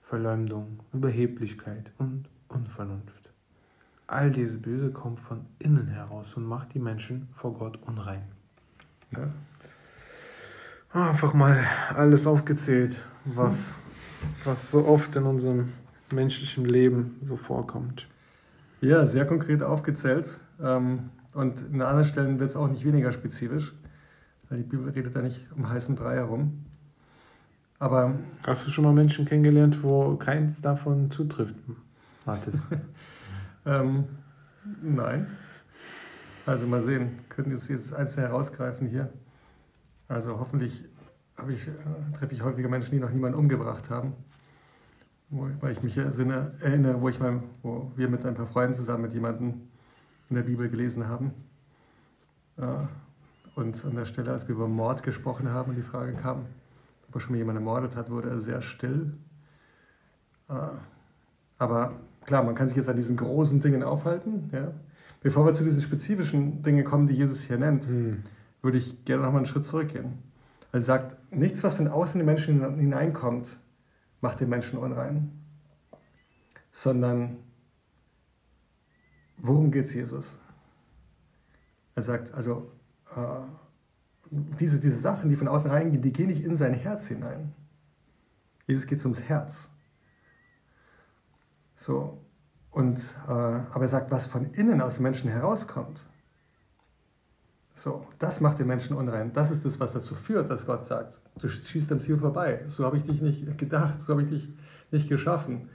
Verleumdung, 0.02 0.80
Überheblichkeit 0.92 1.90
und 1.98 2.28
Unvernunft. 2.48 3.30
All 4.06 4.30
diese 4.30 4.58
Böse 4.58 4.90
kommt 4.90 5.20
von 5.20 5.46
innen 5.58 5.88
heraus 5.88 6.34
und 6.34 6.44
macht 6.44 6.74
die 6.74 6.78
Menschen 6.78 7.28
vor 7.32 7.54
Gott 7.54 7.78
unrein. 7.86 8.22
Ja. 9.10 9.28
Einfach 10.92 11.34
mal 11.34 11.64
alles 11.94 12.26
aufgezählt, 12.26 12.96
was 13.24 13.74
was 14.44 14.70
so 14.70 14.86
oft 14.86 15.14
in 15.16 15.24
unserem 15.24 15.72
menschlichen 16.12 16.64
Leben 16.64 17.16
so 17.22 17.36
vorkommt. 17.36 18.08
Ja, 18.80 19.04
sehr 19.06 19.26
konkret 19.26 19.62
aufgezählt. 19.62 20.28
Ähm, 20.62 21.10
und 21.34 21.60
in 21.72 21.82
anderen 21.82 22.04
Stellen 22.04 22.38
wird 22.38 22.50
es 22.50 22.56
auch 22.56 22.68
nicht 22.68 22.84
weniger 22.84 23.12
spezifisch, 23.12 23.74
weil 24.48 24.58
die 24.58 24.64
Bibel 24.64 24.88
redet 24.88 25.14
da 25.14 25.22
nicht 25.22 25.44
um 25.54 25.68
heißen 25.68 25.96
Brei 25.96 26.14
herum. 26.16 26.64
Aber 27.78 28.14
Hast 28.46 28.66
du 28.66 28.70
schon 28.70 28.84
mal 28.84 28.92
Menschen 28.92 29.26
kennengelernt, 29.26 29.82
wo 29.82 30.16
keins 30.16 30.62
davon 30.62 31.10
zutrifft, 31.10 31.56
Mathis? 32.24 32.62
ähm, 33.66 34.04
nein. 34.82 35.26
Also 36.46 36.66
mal 36.66 36.80
sehen, 36.80 37.18
könnten 37.28 37.50
jetzt, 37.50 37.68
jetzt 37.68 37.92
einzeln 37.92 38.28
herausgreifen 38.28 38.86
hier. 38.88 39.12
Also 40.08 40.38
hoffentlich 40.38 40.84
ich, 41.48 41.68
äh, 41.68 41.72
treffe 42.16 42.34
ich 42.34 42.42
häufiger 42.42 42.68
Menschen, 42.68 42.92
die 42.92 43.00
noch 43.00 43.10
niemanden 43.10 43.38
umgebracht 43.38 43.90
haben. 43.90 44.14
Wo, 45.28 45.48
weil 45.60 45.72
ich 45.72 45.82
mich 45.82 45.96
erinnere, 45.98 46.52
erinnere 46.60 47.00
wo, 47.00 47.08
ich 47.08 47.18
mal, 47.18 47.42
wo 47.62 47.90
wir 47.96 48.08
mit 48.08 48.24
ein 48.24 48.34
paar 48.34 48.46
Freunden 48.46 48.74
zusammen 48.74 49.02
mit 49.02 49.12
jemandem 49.12 49.68
in 50.30 50.36
der 50.36 50.42
Bibel 50.42 50.68
gelesen 50.68 51.08
haben. 51.08 51.32
Äh, 52.56 52.64
und 53.54 53.84
an 53.84 53.94
der 53.94 54.04
Stelle, 54.04 54.32
als 54.32 54.46
wir 54.48 54.54
über 54.54 54.68
Mord 54.68 55.02
gesprochen 55.02 55.50
haben 55.50 55.70
und 55.70 55.76
die 55.76 55.82
Frage 55.82 56.12
kam, 56.12 56.46
ob 57.08 57.14
er 57.14 57.20
schon 57.20 57.32
mal 57.32 57.38
jemanden 57.38 57.62
ermordet 57.62 57.96
hat, 57.96 58.10
wurde 58.10 58.30
er 58.30 58.40
sehr 58.40 58.60
still. 58.60 59.14
Äh, 60.48 60.54
aber 61.58 61.92
klar, 62.24 62.42
man 62.42 62.54
kann 62.54 62.68
sich 62.68 62.76
jetzt 62.76 62.88
an 62.88 62.96
diesen 62.96 63.16
großen 63.16 63.60
Dingen 63.60 63.82
aufhalten. 63.82 64.50
Ja? 64.52 64.72
Bevor 65.22 65.46
wir 65.46 65.54
zu 65.54 65.64
diesen 65.64 65.82
spezifischen 65.82 66.62
Dingen 66.62 66.84
kommen, 66.84 67.06
die 67.06 67.14
Jesus 67.14 67.42
hier 67.42 67.58
nennt, 67.58 67.88
mhm 67.88 68.22
würde 68.66 68.78
ich 68.78 69.04
gerne 69.04 69.22
noch 69.22 69.30
mal 69.30 69.38
einen 69.38 69.46
Schritt 69.46 69.64
zurückgehen. 69.64 70.18
Er 70.72 70.82
sagt, 70.82 71.16
nichts, 71.32 71.62
was 71.62 71.74
von 71.74 71.88
außen 71.88 72.20
in 72.20 72.26
die 72.26 72.30
Menschen 72.30 72.78
hineinkommt, 72.78 73.58
macht 74.20 74.40
den 74.40 74.48
Menschen 74.48 74.78
unrein, 74.78 75.30
sondern 76.72 77.38
worum 79.38 79.70
geht 79.70 79.86
es 79.86 79.94
Jesus? 79.94 80.38
Er 81.94 82.02
sagt, 82.02 82.34
also 82.34 82.70
äh, 83.14 83.20
diese, 84.30 84.80
diese 84.80 84.98
Sachen, 84.98 85.30
die 85.30 85.36
von 85.36 85.48
außen 85.48 85.70
reingehen, 85.70 86.02
die 86.02 86.12
gehen 86.12 86.26
nicht 86.26 86.44
in 86.44 86.56
sein 86.56 86.74
Herz 86.74 87.06
hinein. 87.06 87.54
Jesus 88.66 88.86
geht 88.86 89.02
ums 89.04 89.22
Herz. 89.22 89.70
So, 91.76 92.20
und, 92.70 92.98
äh, 93.28 93.30
aber 93.30 93.82
er 93.82 93.88
sagt, 93.88 94.10
was 94.10 94.26
von 94.26 94.50
innen 94.52 94.80
aus 94.80 94.96
dem 94.96 95.04
Menschen 95.04 95.30
herauskommt, 95.30 96.04
so, 97.76 98.06
das 98.18 98.40
macht 98.40 98.58
den 98.58 98.66
Menschen 98.66 98.96
unrein. 98.96 99.34
Das 99.34 99.50
ist 99.50 99.66
das, 99.66 99.78
was 99.78 99.92
dazu 99.92 100.14
führt, 100.14 100.48
dass 100.48 100.64
Gott 100.64 100.82
sagt, 100.82 101.20
du 101.38 101.46
schießt 101.46 101.92
am 101.92 102.00
Ziel 102.00 102.16
vorbei. 102.16 102.64
So 102.68 102.86
habe 102.86 102.96
ich 102.96 103.02
dich 103.02 103.20
nicht 103.20 103.58
gedacht, 103.58 104.02
so 104.02 104.14
habe 104.14 104.22
ich 104.22 104.30
dich 104.30 104.48
nicht 104.90 105.10
geschaffen. 105.10 105.68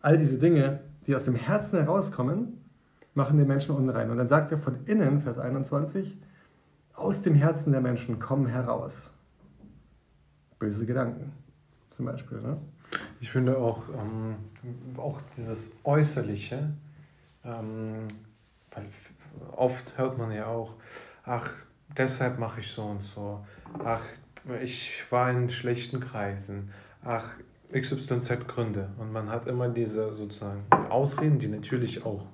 All 0.00 0.16
diese 0.16 0.38
Dinge, 0.38 0.80
die 1.06 1.14
aus 1.14 1.24
dem 1.24 1.34
Herzen 1.34 1.78
herauskommen, 1.78 2.64
machen 3.12 3.36
den 3.36 3.46
Menschen 3.46 3.76
unrein. 3.76 4.10
Und 4.10 4.16
dann 4.16 4.26
sagt 4.26 4.52
er 4.52 4.58
von 4.58 4.86
innen, 4.86 5.20
Vers 5.20 5.38
21, 5.38 6.18
aus 6.94 7.20
dem 7.20 7.34
Herzen 7.34 7.72
der 7.72 7.82
Menschen 7.82 8.18
kommen 8.18 8.46
heraus 8.46 9.12
böse 10.58 10.86
Gedanken, 10.86 11.32
zum 11.90 12.06
Beispiel. 12.06 12.40
Ne? 12.40 12.56
Ich 13.20 13.30
finde 13.30 13.58
auch, 13.58 13.88
ähm, 13.90 14.36
auch 14.96 15.20
dieses 15.36 15.76
Äußerliche, 15.84 16.72
ähm, 17.44 18.08
weil 18.70 18.86
oft 19.52 19.96
hört 19.98 20.18
man 20.18 20.32
ja 20.32 20.46
auch, 20.46 20.74
ach, 21.24 21.52
deshalb 21.96 22.38
mache 22.38 22.60
ich 22.60 22.72
so 22.72 22.82
und 22.82 23.02
so, 23.02 23.44
ach, 23.84 24.02
ich 24.62 25.02
war 25.10 25.30
in 25.30 25.50
schlechten 25.50 26.00
Kreisen, 26.00 26.70
ach, 27.04 27.30
XYZ 27.72 28.46
Gründe. 28.46 28.90
Und 28.98 29.12
man 29.12 29.30
hat 29.30 29.46
immer 29.46 29.68
diese 29.68 30.12
sozusagen 30.12 30.64
Ausreden, 30.90 31.38
die 31.38 31.48
natürlich 31.48 32.04
auch 32.04 32.26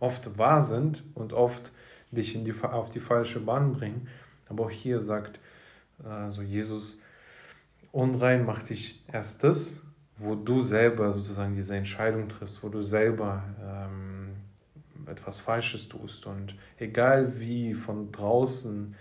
oft 0.00 0.38
wahr 0.38 0.62
sind 0.62 1.02
und 1.14 1.32
oft 1.32 1.72
dich 2.10 2.34
in 2.34 2.44
die, 2.44 2.54
auf 2.62 2.88
die 2.88 3.00
falsche 3.00 3.40
Bahn 3.40 3.72
bringen. 3.72 4.08
Aber 4.48 4.64
auch 4.64 4.70
hier 4.70 5.00
sagt 5.00 5.38
also 6.02 6.42
Jesus, 6.42 7.00
unrein 7.92 8.44
macht 8.44 8.70
dich 8.70 9.02
erst 9.12 9.44
das, 9.44 9.84
wo 10.16 10.34
du 10.34 10.60
selber 10.60 11.12
sozusagen 11.12 11.54
diese 11.54 11.76
Entscheidung 11.76 12.28
triffst, 12.28 12.62
wo 12.62 12.68
du 12.68 12.82
selber 12.82 13.42
etwas 15.08 15.40
Falsches 15.40 15.88
tust. 15.88 16.26
Und 16.26 16.54
egal 16.78 17.38
wie 17.40 17.74
von 17.74 18.12
draußen 18.12 18.94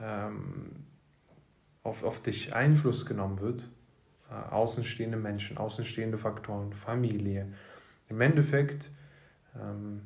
ähm, 0.00 0.84
auf, 1.82 2.04
auf 2.04 2.22
dich 2.22 2.54
Einfluss 2.54 3.06
genommen 3.06 3.40
wird, 3.40 3.68
äh, 4.30 4.34
außenstehende 4.34 5.16
Menschen, 5.16 5.58
außenstehende 5.58 6.18
Faktoren, 6.18 6.72
Familie, 6.72 7.52
im 8.08 8.20
Endeffekt, 8.20 8.90
ähm, 9.54 10.02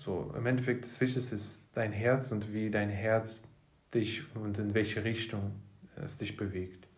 so, 0.00 0.34
im 0.36 0.46
Endeffekt 0.46 0.84
das 0.84 1.00
Wichtigste 1.00 1.34
ist 1.34 1.70
dein 1.74 1.92
Herz 1.92 2.32
und 2.32 2.52
wie 2.52 2.70
dein 2.70 2.88
Herz 2.88 3.48
dich 3.94 4.24
und 4.34 4.58
in 4.58 4.74
welche 4.74 5.04
Richtung 5.04 5.52
es 5.96 6.18
dich 6.18 6.36
bewegt. 6.36 6.88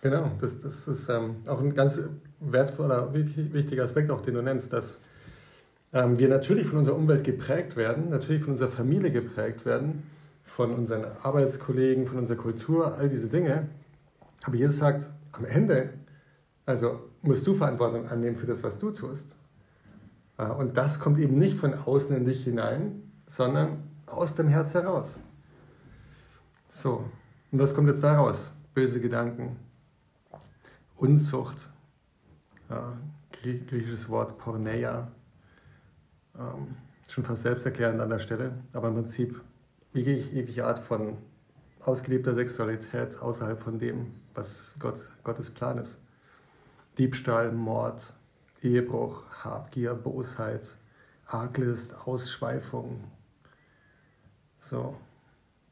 Genau, 0.00 0.30
das, 0.40 0.60
das 0.60 0.88
ist 0.88 1.08
ähm, 1.08 1.36
auch 1.48 1.60
ein 1.60 1.74
ganz 1.74 2.00
wertvoller, 2.40 3.12
wichtiger 3.12 3.84
Aspekt, 3.84 4.10
auch 4.10 4.20
den 4.20 4.34
du 4.34 4.42
nennst, 4.42 4.72
dass 4.72 5.00
wir 5.92 6.28
natürlich 6.28 6.66
von 6.66 6.78
unserer 6.78 6.96
Umwelt 6.96 7.24
geprägt 7.24 7.76
werden, 7.76 8.10
natürlich 8.10 8.42
von 8.42 8.52
unserer 8.52 8.68
Familie 8.68 9.10
geprägt 9.10 9.64
werden, 9.64 10.02
von 10.44 10.74
unseren 10.74 11.04
Arbeitskollegen, 11.22 12.06
von 12.06 12.18
unserer 12.18 12.36
Kultur, 12.36 12.96
all 12.98 13.08
diese 13.08 13.28
Dinge. 13.28 13.68
Aber 14.42 14.56
Jesus 14.56 14.78
sagt, 14.78 15.10
am 15.32 15.44
Ende, 15.44 15.90
also 16.64 17.00
musst 17.22 17.46
du 17.46 17.54
Verantwortung 17.54 18.08
annehmen 18.08 18.36
für 18.36 18.46
das, 18.46 18.62
was 18.62 18.78
du 18.78 18.90
tust. 18.90 19.36
Äh, 20.38 20.46
und 20.46 20.76
das 20.76 21.00
kommt 21.00 21.18
eben 21.18 21.38
nicht 21.38 21.58
von 21.58 21.74
außen 21.74 22.16
in 22.16 22.24
dich 22.24 22.44
hinein, 22.44 23.02
sondern 23.26 23.84
aus 24.06 24.34
dem 24.34 24.48
Herz 24.48 24.74
heraus. 24.74 25.20
So, 26.70 27.04
und 27.50 27.58
was 27.58 27.74
kommt 27.74 27.88
jetzt 27.88 28.02
da 28.02 28.16
raus? 28.16 28.52
Böse 28.74 29.00
Gedanken, 29.00 29.56
Unzucht, 30.96 31.70
griechisches 33.32 34.08
Wort 34.08 34.38
Porneia, 34.38 35.08
ähm, 36.38 36.76
schon 37.08 37.24
fast 37.24 37.42
selbsterklärend 37.42 38.00
an 38.00 38.10
der 38.10 38.18
Stelle, 38.18 38.52
aber 38.72 38.88
im 38.88 38.94
Prinzip 38.94 39.40
jegliche 39.92 40.66
Art 40.66 40.78
von 40.78 41.16
ausgelebter 41.80 42.34
Sexualität 42.34 43.20
außerhalb 43.20 43.58
von 43.58 43.78
dem, 43.78 44.14
was 44.34 44.74
Gott, 44.78 45.00
Gottes 45.22 45.50
Plan 45.50 45.78
ist. 45.78 45.98
Diebstahl, 46.98 47.52
Mord, 47.52 48.12
Ehebruch, 48.62 49.24
Habgier, 49.44 49.94
Bosheit, 49.94 50.74
Arglist, 51.26 52.06
Ausschweifung, 52.06 53.04
so 54.58 54.96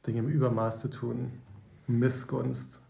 Dinge 0.06 0.21
im 0.21 0.28
Übermaß 0.28 0.80
zu 0.80 0.88
tun, 0.88 1.40
Missgunst, 1.87 2.80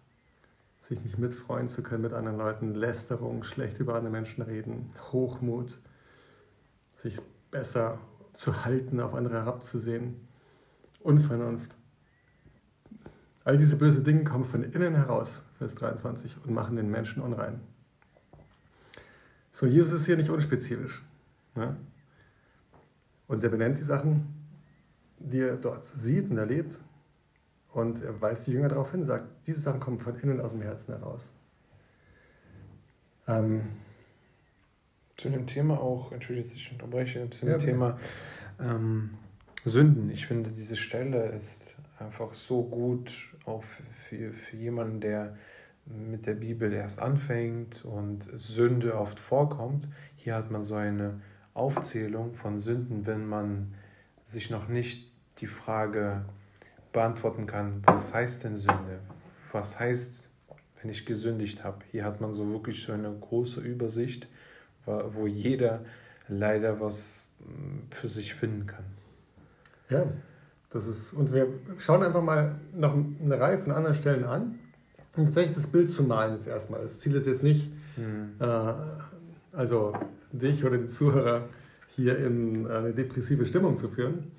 sich 0.82 1.02
nicht 1.02 1.18
mitfreuen 1.18 1.68
zu 1.68 1.82
können 1.82 2.02
mit 2.02 2.12
anderen 2.12 2.38
Leuten, 2.38 2.74
Lästerung, 2.74 3.42
schlecht 3.42 3.78
über 3.78 3.94
andere 3.94 4.12
Menschen 4.12 4.42
reden, 4.42 4.92
Hochmut, 5.12 5.78
sich 6.96 7.20
besser 7.54 8.00
zu 8.32 8.64
halten, 8.64 8.99
auf 9.00 9.14
andere 9.14 9.37
herabzusehen, 9.37 10.16
Unvernunft. 10.99 11.76
All 13.44 13.56
diese 13.56 13.76
bösen 13.76 14.02
Dinge 14.02 14.25
kommen 14.25 14.44
von 14.44 14.64
innen 14.64 14.96
heraus, 14.96 15.44
Vers 15.58 15.76
23, 15.76 16.38
und 16.44 16.52
machen 16.52 16.75
den 16.75 16.90
Menschen 16.90 17.23
unrein. 17.23 17.61
So, 19.52 19.66
Jesus 19.66 20.00
ist 20.00 20.06
hier 20.06 20.16
nicht 20.16 20.30
unspezifisch. 20.30 21.04
Ne? 21.54 21.76
Und 23.28 23.44
er 23.44 23.50
benennt 23.50 23.78
die 23.78 23.84
Sachen, 23.84 24.34
die 25.20 25.38
er 25.38 25.56
dort 25.56 25.87
sieht 25.87 26.28
und 26.28 26.38
erlebt. 26.38 26.80
Und 27.73 28.02
er 28.02 28.20
weist 28.20 28.49
die 28.49 28.52
Jünger 28.52 28.68
darauf 28.68 28.90
hin, 28.90 29.04
sagt, 29.04 29.26
diese 29.46 29.61
Sachen 29.61 29.78
kommen 29.78 30.00
von 30.00 30.18
innen 30.18 30.40
aus 30.40 30.50
dem 30.50 30.62
Herzen 30.62 30.92
heraus. 30.92 31.30
Ähm, 33.28 33.62
zu 35.16 35.30
dem 35.30 35.47
Thema 35.47 35.80
auch, 35.80 36.12
entschuldige, 36.12 36.49
ich 36.54 36.73
unterbreche, 36.73 37.28
zu 37.30 37.47
dem 37.47 37.52
ja, 37.52 37.59
Thema 37.59 37.99
ähm, 38.61 39.11
Sünden. 39.64 40.11
Ich 40.11 40.26
finde, 40.26 40.50
diese 40.50 40.76
Stelle 40.76 41.26
ist 41.28 41.76
einfach 41.99 42.35
so 42.35 42.64
gut, 42.64 43.35
auch 43.44 43.62
für, 44.09 44.33
für 44.33 44.56
jemanden, 44.56 45.00
der 45.00 45.37
mit 45.87 46.26
der 46.26 46.35
Bibel 46.35 46.73
erst 46.73 47.00
anfängt 47.00 47.85
und 47.85 48.28
Sünde 48.35 48.99
oft 48.99 49.21
vorkommt. 49.21 49.88
Hier 50.16 50.35
hat 50.35 50.50
man 50.50 50.64
so 50.64 50.76
eine 50.76 51.21
Aufzählung 51.52 52.35
von 52.35 52.59
Sünden, 52.59 53.06
wenn 53.06 53.26
man 53.26 53.75
sich 54.25 54.50
noch 54.50 54.68
nicht 54.68 55.12
die 55.40 55.47
Frage 55.47 56.25
beantworten 56.92 57.47
kann, 57.47 57.83
was 57.85 58.14
heißt 58.14 58.44
denn 58.44 58.56
Sünde? 58.56 59.00
Was 59.52 59.78
heißt, 59.78 60.28
wenn 60.80 60.90
ich 60.90 61.04
gesündigt 61.04 61.64
habe? 61.64 61.78
Hier 61.90 62.04
hat 62.04 62.21
man 62.21 62.33
so 62.33 62.49
wirklich 62.50 62.83
so 62.83 62.92
eine 62.92 63.12
große 63.12 63.61
Übersicht 63.61 64.28
wo 64.86 65.26
jeder 65.26 65.80
leider 66.28 66.80
was 66.80 67.30
hm, 67.38 67.82
für 67.90 68.08
sich 68.08 68.34
finden 68.34 68.66
kann. 68.66 68.84
Ja, 69.90 70.06
das 70.70 70.86
ist, 70.86 71.12
und 71.12 71.32
wir 71.32 71.48
schauen 71.78 72.02
einfach 72.02 72.22
mal 72.22 72.56
noch 72.74 72.94
eine 72.94 73.38
Reihe 73.38 73.58
von 73.58 73.72
anderen 73.72 73.94
Stellen 73.94 74.24
an, 74.24 74.58
um 75.16 75.26
tatsächlich 75.26 75.54
das 75.54 75.66
Bild 75.66 75.90
zu 75.90 76.02
malen 76.02 76.34
jetzt 76.34 76.48
erstmal. 76.48 76.82
Das 76.82 76.98
Ziel 76.98 77.14
ist 77.14 77.26
jetzt 77.26 77.44
nicht, 77.44 77.70
mhm. 77.96 78.32
äh, 78.40 78.72
also 79.52 79.96
dich 80.32 80.64
oder 80.64 80.78
die 80.78 80.88
Zuhörer 80.88 81.48
hier 81.94 82.18
in 82.18 82.66
eine 82.66 82.92
depressive 82.92 83.46
Stimmung 83.46 83.76
zu 83.76 83.88
führen, 83.88 84.32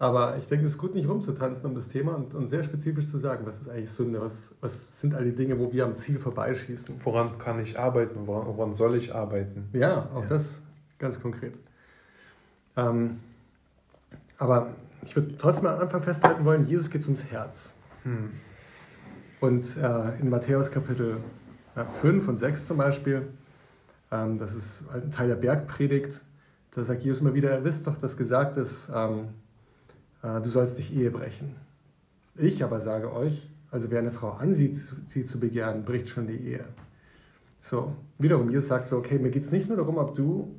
aber 0.00 0.38
ich 0.38 0.48
denke, 0.48 0.64
es 0.64 0.72
ist 0.72 0.78
gut, 0.78 0.94
nicht 0.94 1.06
rumzutanzen 1.06 1.66
um 1.66 1.74
das 1.74 1.88
Thema 1.88 2.14
und, 2.14 2.32
und 2.32 2.48
sehr 2.48 2.64
spezifisch 2.64 3.06
zu 3.06 3.18
sagen, 3.18 3.44
was 3.44 3.60
ist 3.60 3.68
eigentlich 3.68 3.90
Sünde, 3.90 4.18
was, 4.18 4.54
was 4.62 4.98
sind 4.98 5.14
all 5.14 5.24
die 5.24 5.34
Dinge, 5.34 5.58
wo 5.58 5.70
wir 5.74 5.84
am 5.84 5.94
Ziel 5.94 6.18
vorbeischießen. 6.18 6.94
Woran 7.04 7.36
kann 7.36 7.60
ich 7.60 7.78
arbeiten, 7.78 8.26
woran, 8.26 8.46
woran 8.46 8.74
soll 8.74 8.96
ich 8.96 9.14
arbeiten? 9.14 9.68
Ja, 9.74 10.08
auch 10.14 10.22
ja. 10.22 10.28
das 10.30 10.62
ganz 10.98 11.20
konkret. 11.20 11.52
Ähm, 12.78 13.20
aber 14.38 14.68
ich 15.02 15.14
würde 15.14 15.36
trotzdem 15.36 15.66
am 15.66 15.80
Anfang 15.80 16.00
festhalten 16.00 16.46
wollen, 16.46 16.64
Jesus 16.64 16.90
geht 16.90 17.04
ums 17.04 17.26
Herz. 17.26 17.74
Hm. 18.04 18.30
Und 19.40 19.76
äh, 19.76 20.18
in 20.18 20.30
Matthäus 20.30 20.70
Kapitel 20.70 21.18
äh, 21.76 21.84
5 21.84 22.26
und 22.26 22.38
6 22.38 22.66
zum 22.66 22.78
Beispiel, 22.78 23.28
ähm, 24.10 24.38
das 24.38 24.54
ist 24.54 24.84
ein 24.94 25.10
Teil 25.10 25.28
der 25.28 25.36
Bergpredigt, 25.36 26.22
da 26.70 26.84
sagt 26.84 27.02
Jesus 27.02 27.20
immer 27.20 27.34
wieder, 27.34 27.58
ihr 27.58 27.64
wisst 27.64 27.86
doch, 27.86 27.96
dass 27.96 28.16
gesagt 28.16 28.56
ist, 28.56 28.90
ähm, 28.94 29.18
äh, 29.18 29.24
du 30.22 30.48
sollst 30.48 30.78
nicht 30.78 30.94
Ehe 30.94 31.10
brechen. 31.10 31.56
Ich 32.36 32.62
aber 32.62 32.80
sage 32.80 33.12
euch, 33.12 33.48
also 33.70 33.90
wer 33.90 34.00
eine 34.00 34.10
Frau 34.10 34.30
ansieht, 34.30 34.76
sie 35.08 35.24
zu 35.24 35.38
begehren, 35.40 35.84
bricht 35.84 36.08
schon 36.08 36.26
die 36.26 36.36
Ehe. 36.36 36.64
So, 37.62 37.94
wiederum, 38.18 38.50
Jesus 38.50 38.68
sagt 38.68 38.88
so, 38.88 38.96
okay, 38.96 39.18
mir 39.18 39.30
geht 39.30 39.42
es 39.42 39.52
nicht 39.52 39.68
nur 39.68 39.76
darum, 39.76 39.98
ob 39.98 40.14
du 40.14 40.54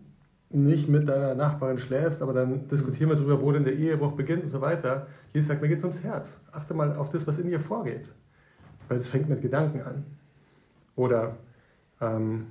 nicht 0.50 0.90
mit 0.90 1.08
deiner 1.08 1.34
Nachbarin 1.34 1.78
schläfst, 1.78 2.22
aber 2.22 2.34
dann 2.34 2.68
diskutieren 2.68 3.10
wir 3.10 3.16
darüber, 3.16 3.42
wo 3.42 3.52
denn 3.52 3.64
der 3.64 3.74
Ehebruch 3.74 4.14
beginnt 4.14 4.44
und 4.44 4.50
so 4.50 4.62
weiter. 4.62 5.08
Jesus 5.34 5.48
sagt, 5.48 5.62
mir 5.62 5.70
geht 5.70 5.78
es 5.78 5.84
ums 5.84 6.04
Herz. 6.04 6.42
Achte 6.52 6.74
mal 6.74 6.96
auf 6.96 7.10
das, 7.10 7.26
was 7.26 7.40
in 7.40 7.48
dir 7.48 7.60
vorgeht. 7.60 8.12
Weil 8.88 8.98
es 8.98 9.08
fängt 9.08 9.30
mit 9.30 9.42
Gedanken 9.42 9.82
an. 9.82 10.06
Oder 10.96 11.38
ähm, 12.02 12.48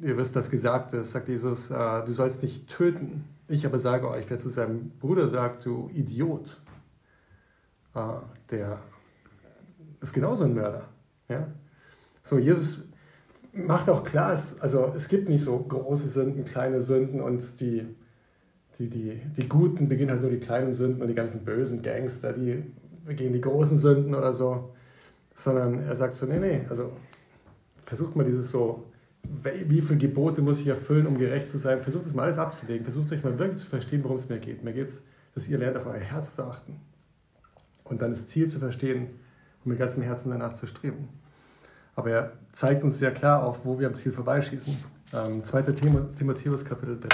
ihr 0.00 0.16
wisst, 0.16 0.36
dass 0.36 0.48
gesagt 0.48 0.92
ist, 0.92 1.12
sagt 1.12 1.28
Jesus, 1.28 1.70
äh, 1.70 2.04
du 2.04 2.12
sollst 2.12 2.42
nicht 2.42 2.68
töten. 2.68 3.24
Ich 3.50 3.64
aber 3.64 3.78
sage 3.78 4.10
euch, 4.10 4.28
wer 4.28 4.38
zu 4.38 4.50
seinem 4.50 4.90
Bruder 4.98 5.26
sagt, 5.26 5.64
du 5.64 5.88
Idiot, 5.94 6.60
äh, 7.94 8.00
der 8.50 8.78
ist 10.02 10.12
genauso 10.12 10.44
ein 10.44 10.54
Mörder. 10.54 10.88
Ja? 11.30 11.48
So, 12.22 12.38
Jesus 12.38 12.84
macht 13.54 13.88
auch 13.88 14.04
klar, 14.04 14.34
es, 14.34 14.60
also 14.60 14.92
es 14.94 15.08
gibt 15.08 15.30
nicht 15.30 15.42
so 15.42 15.58
große 15.58 16.08
Sünden, 16.08 16.44
kleine 16.44 16.82
Sünden 16.82 17.22
und 17.22 17.58
die, 17.60 17.86
die, 18.78 18.90
die, 18.90 19.20
die 19.36 19.48
Guten 19.48 19.88
beginnen 19.88 20.10
halt 20.10 20.20
nur 20.20 20.30
die 20.30 20.40
kleinen 20.40 20.74
Sünden 20.74 21.00
und 21.00 21.08
die 21.08 21.14
ganzen 21.14 21.42
bösen 21.42 21.80
Gangster, 21.80 22.34
die 22.34 22.62
begehen 23.06 23.32
die 23.32 23.40
großen 23.40 23.78
Sünden 23.78 24.14
oder 24.14 24.34
so. 24.34 24.74
Sondern 25.34 25.78
er 25.78 25.96
sagt 25.96 26.14
so, 26.14 26.26
nee, 26.26 26.38
nee, 26.38 26.66
also 26.68 26.92
versucht 27.86 28.14
mal 28.14 28.24
dieses 28.24 28.50
so, 28.50 28.84
wie 29.22 29.80
viele 29.80 29.98
Gebote 29.98 30.42
muss 30.42 30.60
ich 30.60 30.66
erfüllen, 30.66 31.06
um 31.06 31.18
gerecht 31.18 31.48
zu 31.48 31.58
sein? 31.58 31.82
Versucht 31.82 32.06
das 32.06 32.14
mal 32.14 32.24
alles 32.24 32.38
abzulegen. 32.38 32.84
Versucht 32.84 33.12
euch 33.12 33.22
mal 33.22 33.38
wirklich 33.38 33.60
zu 33.60 33.68
verstehen, 33.68 34.02
worum 34.02 34.16
es 34.16 34.28
mir 34.28 34.38
geht. 34.38 34.64
Mir 34.64 34.72
geht 34.72 34.86
es, 34.88 35.02
dass 35.34 35.48
ihr 35.48 35.58
lernt, 35.58 35.76
auf 35.76 35.86
euer 35.86 36.00
Herz 36.00 36.34
zu 36.34 36.44
achten. 36.44 36.80
Und 37.84 38.02
dann 38.02 38.10
das 38.10 38.26
Ziel 38.28 38.50
zu 38.50 38.58
verstehen 38.58 39.08
und 39.64 39.70
mit 39.70 39.78
ganzem 39.78 40.02
Herzen 40.02 40.30
danach 40.30 40.54
zu 40.54 40.66
streben. 40.66 41.08
Aber 41.94 42.10
er 42.10 42.32
zeigt 42.52 42.84
uns 42.84 42.98
sehr 42.98 43.10
klar 43.10 43.44
auf, 43.44 43.64
wo 43.64 43.78
wir 43.78 43.88
am 43.88 43.94
Ziel 43.94 44.12
vorbeischießen. 44.12 44.76
Ähm, 45.14 45.44
2. 45.44 45.62
Timotheus 46.16 46.64
Kapitel 46.64 46.98
3. 47.00 47.08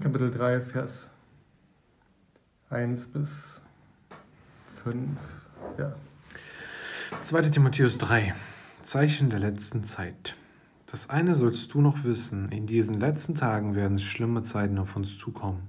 Kapitel 0.00 0.30
3, 0.30 0.60
Vers 0.60 1.10
1 2.70 3.08
bis 3.08 3.62
5. 4.84 5.18
Ja. 5.76 5.92
2. 7.20 7.42
Timotheus 7.48 7.98
3 7.98 8.32
Zeichen 8.82 9.28
der 9.30 9.40
letzten 9.40 9.82
Zeit. 9.82 10.36
Das 10.86 11.10
eine 11.10 11.34
sollst 11.34 11.74
du 11.74 11.80
noch 11.80 12.04
wissen, 12.04 12.52
in 12.52 12.68
diesen 12.68 13.00
letzten 13.00 13.34
Tagen 13.34 13.74
werden 13.74 13.98
schlimme 13.98 14.42
Zeiten 14.42 14.78
auf 14.78 14.94
uns 14.94 15.18
zukommen. 15.18 15.68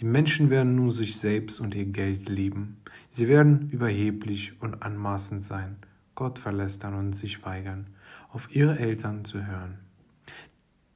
Die 0.00 0.06
Menschen 0.06 0.50
werden 0.50 0.74
nun 0.74 0.90
sich 0.90 1.18
selbst 1.18 1.60
und 1.60 1.74
ihr 1.76 1.86
Geld 1.86 2.28
lieben. 2.28 2.78
Sie 3.12 3.28
werden 3.28 3.70
überheblich 3.70 4.60
und 4.60 4.82
anmaßend 4.82 5.44
sein, 5.44 5.76
Gott 6.16 6.40
verlästern 6.40 6.94
und 6.94 7.12
sich 7.12 7.44
weigern, 7.44 7.86
auf 8.32 8.50
ihre 8.50 8.78
Eltern 8.78 9.24
zu 9.24 9.46
hören. 9.46 9.78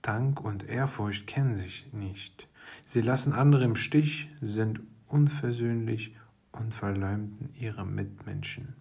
Dank 0.03 0.41
und 0.41 0.69
Ehrfurcht 0.69 1.29
kennen 1.29 1.59
sich 1.59 1.87
nicht. 1.93 2.49
Sie 2.87 3.01
lassen 3.01 3.33
andere 3.33 3.65
im 3.65 3.75
Stich, 3.75 4.31
sind 4.41 4.81
unversöhnlich 5.09 6.15
und 6.53 6.73
verleumden 6.73 7.51
ihre 7.59 7.85
Mitmenschen. 7.85 8.75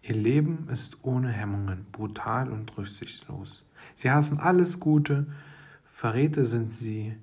Ihr 0.00 0.14
Leben 0.14 0.68
ist 0.70 0.98
ohne 1.02 1.30
Hemmungen, 1.30 1.86
brutal 1.92 2.50
und 2.50 2.78
rücksichtslos. 2.78 3.64
Sie 3.96 4.10
hassen 4.10 4.38
alles 4.38 4.80
Gute, 4.80 5.26
Verräter 5.90 6.44
sind 6.44 6.70
sie, 6.70 7.16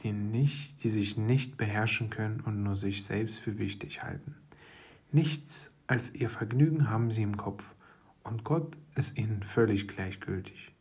die, 0.00 0.12
nicht, 0.12 0.84
die 0.84 0.90
sich 0.90 1.16
nicht 1.16 1.56
beherrschen 1.56 2.10
können 2.10 2.40
und 2.40 2.62
nur 2.62 2.76
sich 2.76 3.04
selbst 3.04 3.38
für 3.38 3.58
wichtig 3.58 4.02
halten. 4.02 4.34
Nichts 5.10 5.72
als 5.86 6.14
ihr 6.14 6.28
Vergnügen 6.28 6.90
haben 6.90 7.10
sie 7.10 7.22
im 7.22 7.38
Kopf 7.38 7.64
und 8.24 8.44
Gott 8.44 8.76
ist 8.94 9.16
ihnen 9.16 9.42
völlig 9.42 9.88
gleichgültig. 9.88 10.72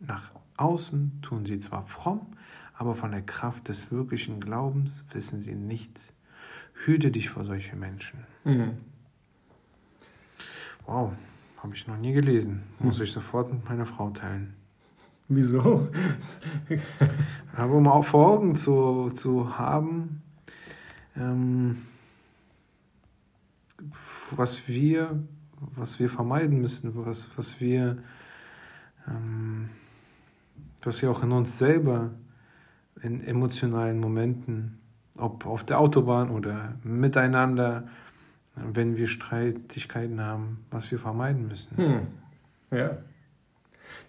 Nach 0.00 0.30
außen 0.58 1.22
tun 1.22 1.46
sie 1.46 1.58
zwar 1.60 1.86
fromm, 1.86 2.26
aber 2.74 2.94
von 2.94 3.12
der 3.12 3.22
Kraft 3.22 3.68
des 3.68 3.90
wirklichen 3.90 4.40
Glaubens 4.40 5.04
wissen 5.12 5.40
sie 5.40 5.54
nichts. 5.54 6.12
Hüte 6.84 7.10
dich 7.10 7.30
vor 7.30 7.44
solchen 7.44 7.78
Menschen. 7.78 8.20
Mhm. 8.44 8.78
Wow, 10.86 11.12
habe 11.58 11.74
ich 11.74 11.86
noch 11.86 11.96
nie 11.96 12.12
gelesen. 12.12 12.62
Muss 12.80 12.96
hm. 12.96 13.04
ich 13.04 13.12
sofort 13.12 13.52
mit 13.52 13.64
meiner 13.64 13.86
Frau 13.86 14.10
teilen. 14.10 14.54
Wieso? 15.28 15.88
Aber 17.56 17.74
um 17.74 17.86
auch 17.86 18.04
vor 18.04 18.26
Augen 18.26 18.56
zu, 18.56 19.10
zu 19.10 19.56
haben, 19.56 20.22
ähm, 21.16 21.82
was 24.32 24.66
wir, 24.68 25.22
was 25.60 25.98
wir 26.00 26.10
vermeiden 26.10 26.60
müssen, 26.60 26.92
was, 26.94 27.30
was 27.36 27.60
wir, 27.60 27.98
ähm, 29.06 29.68
was 30.82 31.00
wir 31.00 31.10
auch 31.10 31.22
in 31.22 31.32
uns 31.32 31.58
selber 31.58 32.10
in 33.02 33.26
emotionalen 33.26 33.98
Momenten, 33.98 34.78
ob 35.18 35.46
auf 35.46 35.64
der 35.64 35.78
Autobahn 35.78 36.30
oder 36.30 36.74
miteinander, 36.84 37.88
wenn 38.54 38.96
wir 38.96 39.08
Streitigkeiten 39.08 40.20
haben, 40.20 40.64
was 40.70 40.90
wir 40.90 40.98
vermeiden 40.98 41.48
müssen. 41.48 41.76
Hm. 41.76 42.06
Ja. 42.70 42.98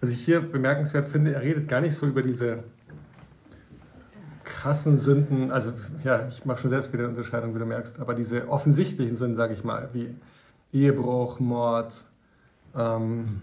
Was 0.02 0.12
ich 0.12 0.24
hier 0.24 0.42
bemerkenswert 0.42 1.08
finde, 1.08 1.34
er 1.34 1.42
redet 1.42 1.68
gar 1.68 1.82
nicht 1.82 1.96
so 1.96 2.06
über 2.06 2.22
diese 2.22 2.64
krassen 4.44 4.98
Sünden, 4.98 5.52
also 5.52 5.74
ja, 6.04 6.28
ich 6.28 6.46
mache 6.46 6.60
schon 6.60 6.70
selbst 6.70 6.92
wieder 6.92 7.04
eine 7.04 7.10
Unterscheidung, 7.10 7.56
wie 7.56 7.60
du 7.60 7.66
merkst, 7.66 8.00
aber 8.00 8.14
diese 8.14 8.48
offensichtlichen 8.50 9.16
Sünden, 9.16 9.38
sage 9.38 9.54
ich 9.54 9.64
mal, 9.64 9.90
wie 9.94 10.14
Ehebruch, 10.72 11.40
Mord, 11.40 12.06
ähm, 12.76 13.42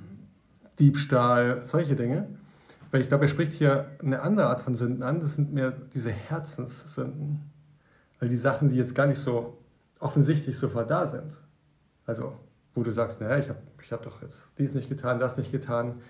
Diebstahl, 0.78 1.62
solche 1.64 1.94
Dinge. 1.94 2.26
Weil 2.90 3.00
ich 3.00 3.08
glaube, 3.08 3.24
er 3.24 3.28
spricht 3.28 3.52
hier 3.52 3.86
eine 4.00 4.20
andere 4.22 4.46
Art 4.46 4.60
von 4.60 4.74
Sünden 4.74 5.02
an, 5.02 5.20
das 5.20 5.34
sind 5.34 5.52
mehr 5.52 5.72
diese 5.94 6.10
Herzenssünden. 6.10 7.40
Weil 8.18 8.28
die 8.28 8.36
Sachen, 8.36 8.68
die 8.68 8.76
jetzt 8.76 8.94
gar 8.94 9.06
nicht 9.06 9.20
so 9.20 9.58
offensichtlich 10.00 10.58
sofort 10.58 10.90
da 10.90 11.06
sind. 11.06 11.32
Also, 12.06 12.34
wo 12.74 12.82
du 12.82 12.90
sagst, 12.90 13.20
naja, 13.20 13.38
ich 13.38 13.48
habe 13.48 13.60
ich 13.82 13.92
hab 13.92 14.02
doch 14.02 14.22
jetzt 14.22 14.50
dies 14.58 14.74
nicht 14.74 14.88
getan, 14.88 15.18
das 15.18 15.36
nicht 15.36 15.52
getan. 15.52 16.00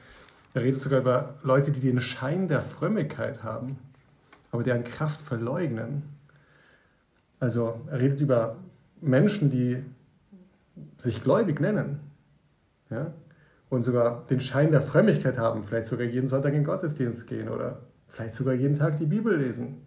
Er 0.54 0.62
redet 0.62 0.80
sogar 0.80 1.00
über 1.00 1.34
Leute, 1.42 1.70
die 1.70 1.80
den 1.80 2.00
Schein 2.00 2.48
der 2.48 2.62
Frömmigkeit 2.62 3.44
haben, 3.44 3.78
aber 4.50 4.62
deren 4.62 4.84
Kraft 4.84 5.20
verleugnen. 5.20 6.02
Also, 7.38 7.80
er 7.90 8.00
redet 8.00 8.20
über 8.20 8.56
Menschen, 9.00 9.50
die 9.50 9.82
sich 10.98 11.22
gläubig 11.22 11.60
nennen. 11.60 12.00
Ja? 12.90 13.12
Und 13.70 13.84
sogar 13.84 14.26
den 14.26 14.40
Schein 14.40 14.72
der 14.72 14.82
Frömmigkeit 14.82 15.38
haben, 15.38 15.62
vielleicht 15.62 15.86
sogar 15.86 16.06
jeden 16.06 16.28
Sonntag 16.28 16.50
in 16.50 16.60
den 16.60 16.64
Gottesdienst 16.64 17.26
gehen 17.26 17.48
oder 17.48 17.78
vielleicht 18.08 18.34
sogar 18.34 18.52
jeden 18.52 18.74
Tag 18.74 18.98
die 18.98 19.06
Bibel 19.06 19.36
lesen 19.36 19.86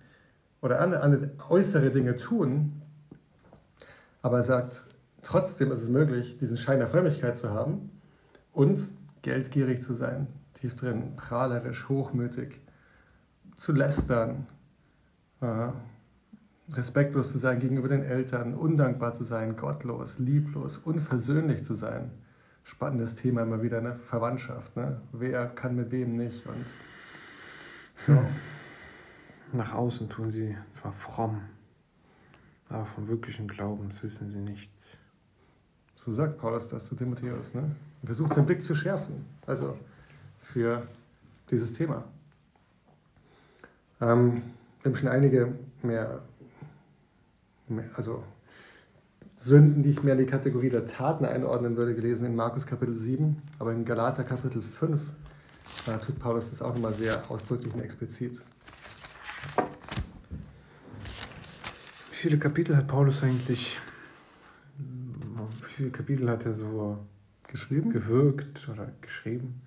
oder 0.62 0.80
andere, 0.80 1.02
andere 1.02 1.32
äußere 1.50 1.92
Dinge 1.92 2.16
tun, 2.16 2.82
aber 4.22 4.38
er 4.38 4.44
sagt, 4.44 4.86
trotzdem 5.22 5.72
ist 5.72 5.82
es 5.82 5.90
möglich, 5.90 6.38
diesen 6.38 6.58
Schein 6.58 6.80
der 6.80 6.88
Frömmigkeit 6.88 7.38
zu 7.38 7.50
haben 7.52 7.92
und 8.54 8.80
geldgierig 9.22 9.84
zu 9.84 9.94
sein, 9.94 10.28
tief 10.54 10.76
drin, 10.76 11.16
prahlerisch, 11.18 11.90
hochmütig, 11.90 12.62
zu 13.58 13.74
lästern, 13.74 14.48
äh, 15.42 15.70
respektlos 16.72 17.32
zu 17.32 17.38
sein 17.38 17.60
gegenüber 17.60 17.90
den 17.90 18.04
Eltern, 18.04 18.54
undankbar 18.54 19.14
zu 19.14 19.26
sein, 19.26 19.58
gottlos, 19.58 20.20
lieblos, 20.20 20.78
unversöhnlich 20.78 21.66
zu 21.66 21.74
sein. 21.74 22.12
Spannendes 22.64 23.16
Thema 23.16 23.44
immer 23.44 23.62
wieder, 23.62 23.82
ne? 23.82 23.96
Verwandtschaft. 23.96 24.76
Ne? 24.76 25.02
Wer 25.12 25.48
kann 25.48 25.76
mit 25.76 25.92
wem 25.92 26.16
nicht? 26.18 26.46
Und 26.46 26.66
so. 27.96 28.18
Nach 29.52 29.74
außen 29.74 30.10
tun 30.10 30.32
sie 30.32 30.58
zwar 30.72 30.92
fromm, 30.94 31.42
aber 32.70 32.88
vom 32.88 33.08
wirklichen 33.08 33.48
Glaubens 33.48 34.02
wissen 34.02 34.32
sie 34.32 34.40
nichts. 34.40 34.98
So 35.96 36.12
sagt 36.12 36.40
Paulus 36.40 36.70
das 36.70 36.88
zu 36.88 36.96
Timotheus. 36.96 37.54
Ne? 37.54 37.76
Er 38.02 38.06
versucht 38.08 38.34
seinen 38.34 38.48
Blick 38.48 38.64
zu 38.64 38.74
schärfen, 38.74 39.26
also 39.46 39.78
für 40.40 40.88
dieses 41.52 41.74
Thema. 41.74 42.04
Ähm, 44.02 44.42
wir 44.82 44.92
haben 44.92 44.96
schon 44.98 45.08
einige 45.08 45.54
mehr, 45.84 46.20
mehr, 47.68 47.86
also 47.96 48.24
Sünden, 49.44 49.84
die 49.84 49.90
ich 49.90 50.04
mehr 50.04 50.14
in 50.14 50.20
die 50.20 50.26
Kategorie 50.26 50.70
der 50.70 50.86
Taten 50.86 51.26
einordnen 51.26 51.76
würde, 51.76 51.96
gelesen 51.96 52.26
in 52.26 52.36
Markus 52.36 52.66
Kapitel 52.66 52.96
7, 52.96 53.42
aber 53.60 53.74
in 53.74 53.86
Galater 53.86 54.24
Kapitel 54.24 54.62
5 54.62 55.02
da 55.86 55.98
tut 55.98 56.20
Paulus 56.20 56.50
das 56.50 56.62
auch 56.62 56.74
nochmal 56.74 56.94
sehr 56.94 57.16
ausdrücklich 57.30 57.74
und 57.74 57.82
explizit. 57.82 58.40
viele 62.24 62.38
Kapitel 62.38 62.78
hat 62.78 62.88
Paulus 62.88 63.22
eigentlich, 63.22 63.78
wie 64.78 65.66
viele 65.68 65.90
Kapitel 65.90 66.30
hat 66.30 66.46
er 66.46 66.54
so 66.54 67.00
geschrieben? 67.50 67.92
Gewirkt 67.92 68.70
oder 68.72 68.88
geschrieben? 69.02 69.62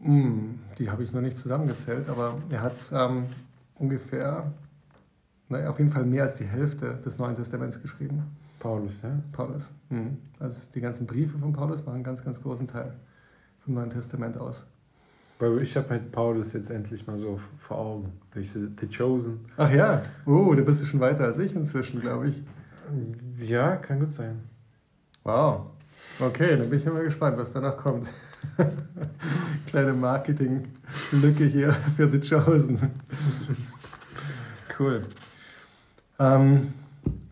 Hm, 0.00 0.60
die 0.78 0.90
habe 0.90 1.02
ich 1.02 1.12
noch 1.12 1.20
nicht 1.20 1.40
zusammengezählt, 1.40 2.08
aber 2.08 2.40
er 2.50 2.62
hat 2.62 2.78
ähm, 2.92 3.26
ungefähr, 3.74 4.52
naja, 5.48 5.70
auf 5.70 5.80
jeden 5.80 5.90
Fall 5.90 6.04
mehr 6.04 6.22
als 6.22 6.36
die 6.36 6.44
Hälfte 6.44 7.00
des 7.04 7.18
Neuen 7.18 7.34
Testaments 7.34 7.82
geschrieben. 7.82 8.30
Paulus, 8.62 8.92
ja? 9.02 9.10
Paulus. 9.32 9.72
Mhm. 9.88 10.18
Also 10.38 10.70
die 10.72 10.80
ganzen 10.80 11.04
Briefe 11.04 11.36
von 11.36 11.52
Paulus 11.52 11.84
machen 11.84 11.96
einen 11.96 12.04
ganz, 12.04 12.22
ganz 12.22 12.40
großen 12.40 12.68
Teil 12.68 12.92
vom 13.58 13.74
Neuen 13.74 13.90
Testament 13.90 14.38
aus. 14.38 14.66
Weil 15.40 15.62
ich 15.62 15.76
habe 15.76 15.90
halt 15.90 16.12
Paulus 16.12 16.52
jetzt 16.52 16.70
endlich 16.70 17.04
mal 17.08 17.18
so 17.18 17.40
vor 17.58 17.78
Augen, 17.78 18.12
durch 18.32 18.52
The 18.52 18.86
Chosen. 18.86 19.40
Ach 19.56 19.68
ja, 19.72 20.04
oh, 20.26 20.54
da 20.54 20.62
bist 20.62 20.80
du 20.80 20.86
schon 20.86 21.00
weiter 21.00 21.24
als 21.24 21.40
ich 21.40 21.56
inzwischen, 21.56 22.00
glaube 22.00 22.28
ich. 22.28 22.40
Ja, 23.48 23.74
kann 23.78 23.98
gut 23.98 24.10
sein. 24.10 24.38
Wow. 25.24 25.72
Okay, 26.20 26.56
dann 26.56 26.70
bin 26.70 26.78
ich 26.78 26.86
immer 26.86 27.02
gespannt, 27.02 27.38
was 27.38 27.52
danach 27.52 27.76
kommt. 27.76 28.06
Kleine 29.66 29.92
Marketing-Lücke 29.92 31.46
hier 31.46 31.72
für 31.96 32.08
The 32.08 32.20
Chosen. 32.20 32.78
cool. 34.78 35.02
Ähm, 36.20 36.72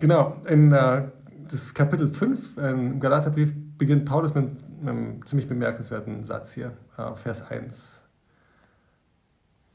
genau, 0.00 0.36
in 0.48 0.72
äh, 0.72 1.02
das 1.50 1.74
Kapitel 1.74 2.08
5 2.08 2.58
im 2.58 3.00
Galaterbrief 3.00 3.52
beginnt 3.76 4.04
Paulus 4.04 4.34
mit, 4.34 4.52
mit 4.80 4.88
einem 4.88 5.26
ziemlich 5.26 5.48
bemerkenswerten 5.48 6.24
Satz 6.24 6.52
hier, 6.52 6.76
äh, 6.96 7.14
Vers 7.14 7.50
1. 7.50 8.02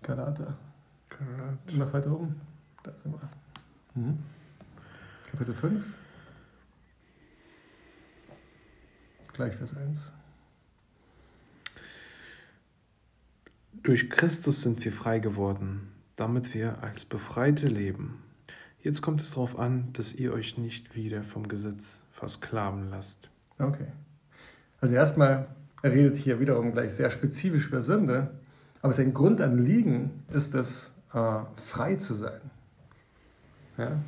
Galater. 0.02 0.58
Galater. 1.10 1.58
Noch 1.74 1.94
weiter 1.94 2.12
oben? 2.12 2.40
Da 2.84 2.92
sind 2.92 3.14
wir. 3.14 3.30
Mhm. 3.96 4.20
Kapitel 5.32 5.54
5. 5.54 5.86
Gleich 9.34 9.56
Vers 9.56 9.76
1. 9.76 10.14
Durch 13.74 14.10
Christus 14.10 14.62
sind 14.62 14.84
wir 14.86 14.94
frei 14.94 15.20
geworden, 15.20 15.92
damit 16.16 16.54
wir 16.54 16.82
als 16.82 17.04
Befreite 17.04 17.68
leben. 17.68 18.25
Jetzt 18.86 19.02
kommt 19.02 19.20
es 19.20 19.32
darauf 19.32 19.58
an, 19.58 19.90
dass 19.94 20.14
ihr 20.14 20.32
euch 20.32 20.60
nicht 20.60 20.96
wieder 20.96 21.24
vom 21.24 21.48
Gesetz 21.48 22.04
versklaven 22.12 22.92
lasst. 22.92 23.32
Okay. 23.58 23.88
Also 24.80 24.94
erstmal, 24.94 25.48
er 25.82 25.92
redet 25.92 26.18
hier 26.18 26.40
wiederum 26.40 26.72
gleich 26.72 26.94
sehr 26.94 27.10
spezifisch 27.10 27.66
über 27.66 27.82
Sünde, 27.82 28.30
aber 28.84 28.94
sein 28.94 29.12
Grundanliegen 29.12 30.12
ist 30.32 30.54
es, 30.54 30.94
äh, 31.14 31.40
frei 31.56 31.96
zu 31.96 32.14
sein. 32.14 32.40
Ja? 33.80 34.00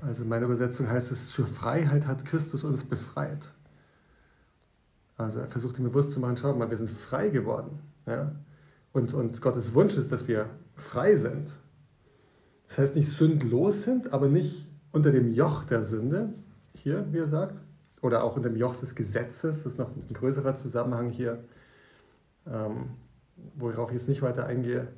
Also 0.00 0.22
in 0.22 0.28
meiner 0.28 0.46
Übersetzung 0.46 0.88
heißt 0.88 1.10
es, 1.10 1.30
zur 1.30 1.48
Freiheit 1.48 2.06
hat 2.06 2.24
Christus 2.24 2.62
uns 2.62 2.84
befreit. 2.84 3.50
Also 5.16 5.40
er 5.40 5.48
versucht 5.48 5.80
ihm 5.80 5.86
bewusst 5.86 6.12
zu 6.12 6.20
machen, 6.20 6.36
schau 6.36 6.54
mal, 6.54 6.70
wir 6.70 6.76
sind 6.76 6.88
frei 6.88 7.30
geworden. 7.30 7.80
Ja? 8.06 8.30
Und, 8.92 9.12
und 9.12 9.40
Gottes 9.40 9.74
Wunsch 9.74 9.94
ist, 9.94 10.12
dass 10.12 10.28
wir 10.28 10.50
frei 10.76 11.16
sind. 11.16 11.50
Das 12.72 12.78
heißt 12.78 12.96
nicht 12.96 13.10
sündlos 13.10 13.82
sind, 13.82 14.14
aber 14.14 14.28
nicht 14.28 14.66
unter 14.92 15.12
dem 15.12 15.28
Joch 15.28 15.64
der 15.64 15.82
Sünde, 15.82 16.32
hier, 16.72 17.06
wie 17.12 17.18
er 17.18 17.26
sagt, 17.26 17.60
oder 18.00 18.24
auch 18.24 18.34
unter 18.34 18.48
dem 18.48 18.56
Joch 18.56 18.74
des 18.76 18.94
Gesetzes, 18.94 19.62
das 19.62 19.74
ist 19.74 19.78
noch 19.78 19.94
ein 19.94 20.14
größerer 20.14 20.54
Zusammenhang 20.54 21.10
hier, 21.10 21.44
ähm, 22.46 22.92
worauf 23.56 23.90
ich 23.90 23.98
jetzt 23.98 24.08
nicht 24.08 24.22
weiter 24.22 24.46
eingehe. 24.46 24.88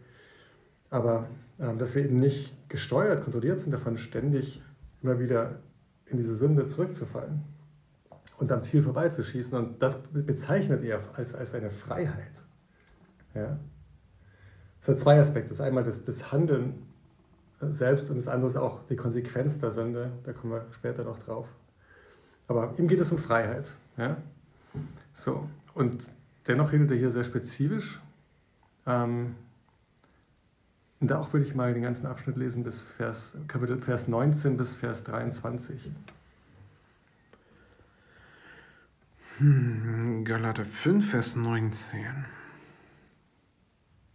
Aber 0.88 1.26
ähm, 1.58 1.76
dass 1.78 1.96
wir 1.96 2.04
eben 2.04 2.20
nicht 2.20 2.54
gesteuert, 2.68 3.24
kontrolliert 3.24 3.58
sind 3.58 3.72
davon, 3.72 3.98
ständig 3.98 4.62
immer 5.02 5.18
wieder 5.18 5.58
in 6.06 6.16
diese 6.16 6.37
Sünde 6.37 6.68
zurückzufallen 6.68 7.42
und 8.38 8.52
am 8.52 8.62
Ziel 8.62 8.82
vorbeizuschießen. 8.82 9.58
Und 9.58 9.82
das 9.82 10.00
bezeichnet 10.00 10.84
er 10.84 11.00
als, 11.16 11.34
als 11.34 11.54
eine 11.54 11.70
Freiheit. 11.70 12.44
Ja? 13.34 13.58
Es 14.80 14.87
hat 14.87 15.00
zwei 15.00 15.18
Aspekte. 15.18 15.48
Das 15.48 15.60
einmal 15.60 15.82
das, 15.82 16.04
das 16.04 16.30
Handeln 16.30 16.93
selbst 17.72 18.11
und 18.11 18.16
das 18.16 18.29
andere 18.29 18.50
ist 18.50 18.57
auch 18.57 18.87
die 18.87 18.96
Konsequenz 18.96 19.59
der 19.59 19.72
Sünde. 19.72 20.12
Da 20.24 20.33
kommen 20.33 20.53
wir 20.53 20.66
später 20.72 21.05
noch 21.05 21.18
drauf. 21.18 21.48
Aber 22.48 22.74
ihm 22.79 22.88
geht 22.88 23.00
es 23.00 23.11
um 23.11 23.18
Freiheit. 23.18 23.72
Ja? 23.96 24.16
So, 25.14 25.48
und 25.74 26.03
dennoch 26.46 26.72
redet 26.72 26.90
er 26.90 26.96
hier 26.96 27.11
sehr 27.11 27.24
spezifisch. 27.24 28.00
Ähm, 28.87 29.37
und 31.00 31.11
da 31.11 31.18
auch 31.18 31.33
würde 31.33 31.46
ich 31.46 31.55
mal 31.55 31.74
den 31.74 31.83
ganzen 31.83 32.07
Abschnitt 32.07 32.37
lesen 32.37 32.64
bis 32.64 32.81
Vers, 32.81 33.35
Kapitel, 33.46 33.79
Vers 33.79 34.09
19 34.09 34.57
bis 34.57 34.74
Vers 34.74 35.05
23. 35.05 35.90
Hm, 39.38 40.24
Galater 40.24 40.64
5, 40.64 41.11
Vers 41.11 41.37
19. 41.37 42.24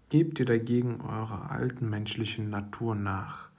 Gebt 0.10 0.40
ihr 0.40 0.46
dagegen 0.48 1.02
eurer 1.02 1.52
alten 1.52 1.88
menschlichen 1.88 2.50
Natur 2.50 2.96
nach. 2.96 3.50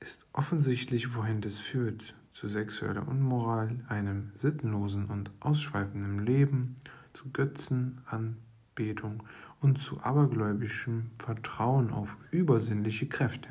Ist 0.00 0.26
offensichtlich, 0.32 1.14
wohin 1.14 1.40
das 1.40 1.60
führt, 1.60 2.14
zu 2.32 2.48
sexueller 2.48 3.06
Unmoral, 3.06 3.76
einem 3.88 4.32
sittenlosen 4.34 5.06
und 5.06 5.30
ausschweifenden 5.38 6.26
Leben, 6.26 6.74
zu 7.12 7.30
Götzenanbetung 7.30 9.22
und 9.60 9.78
zu 9.78 10.00
abergläubischem 10.00 11.12
Vertrauen 11.18 11.92
auf 11.92 12.16
übersinnliche 12.32 13.06
Kräfte. 13.06 13.50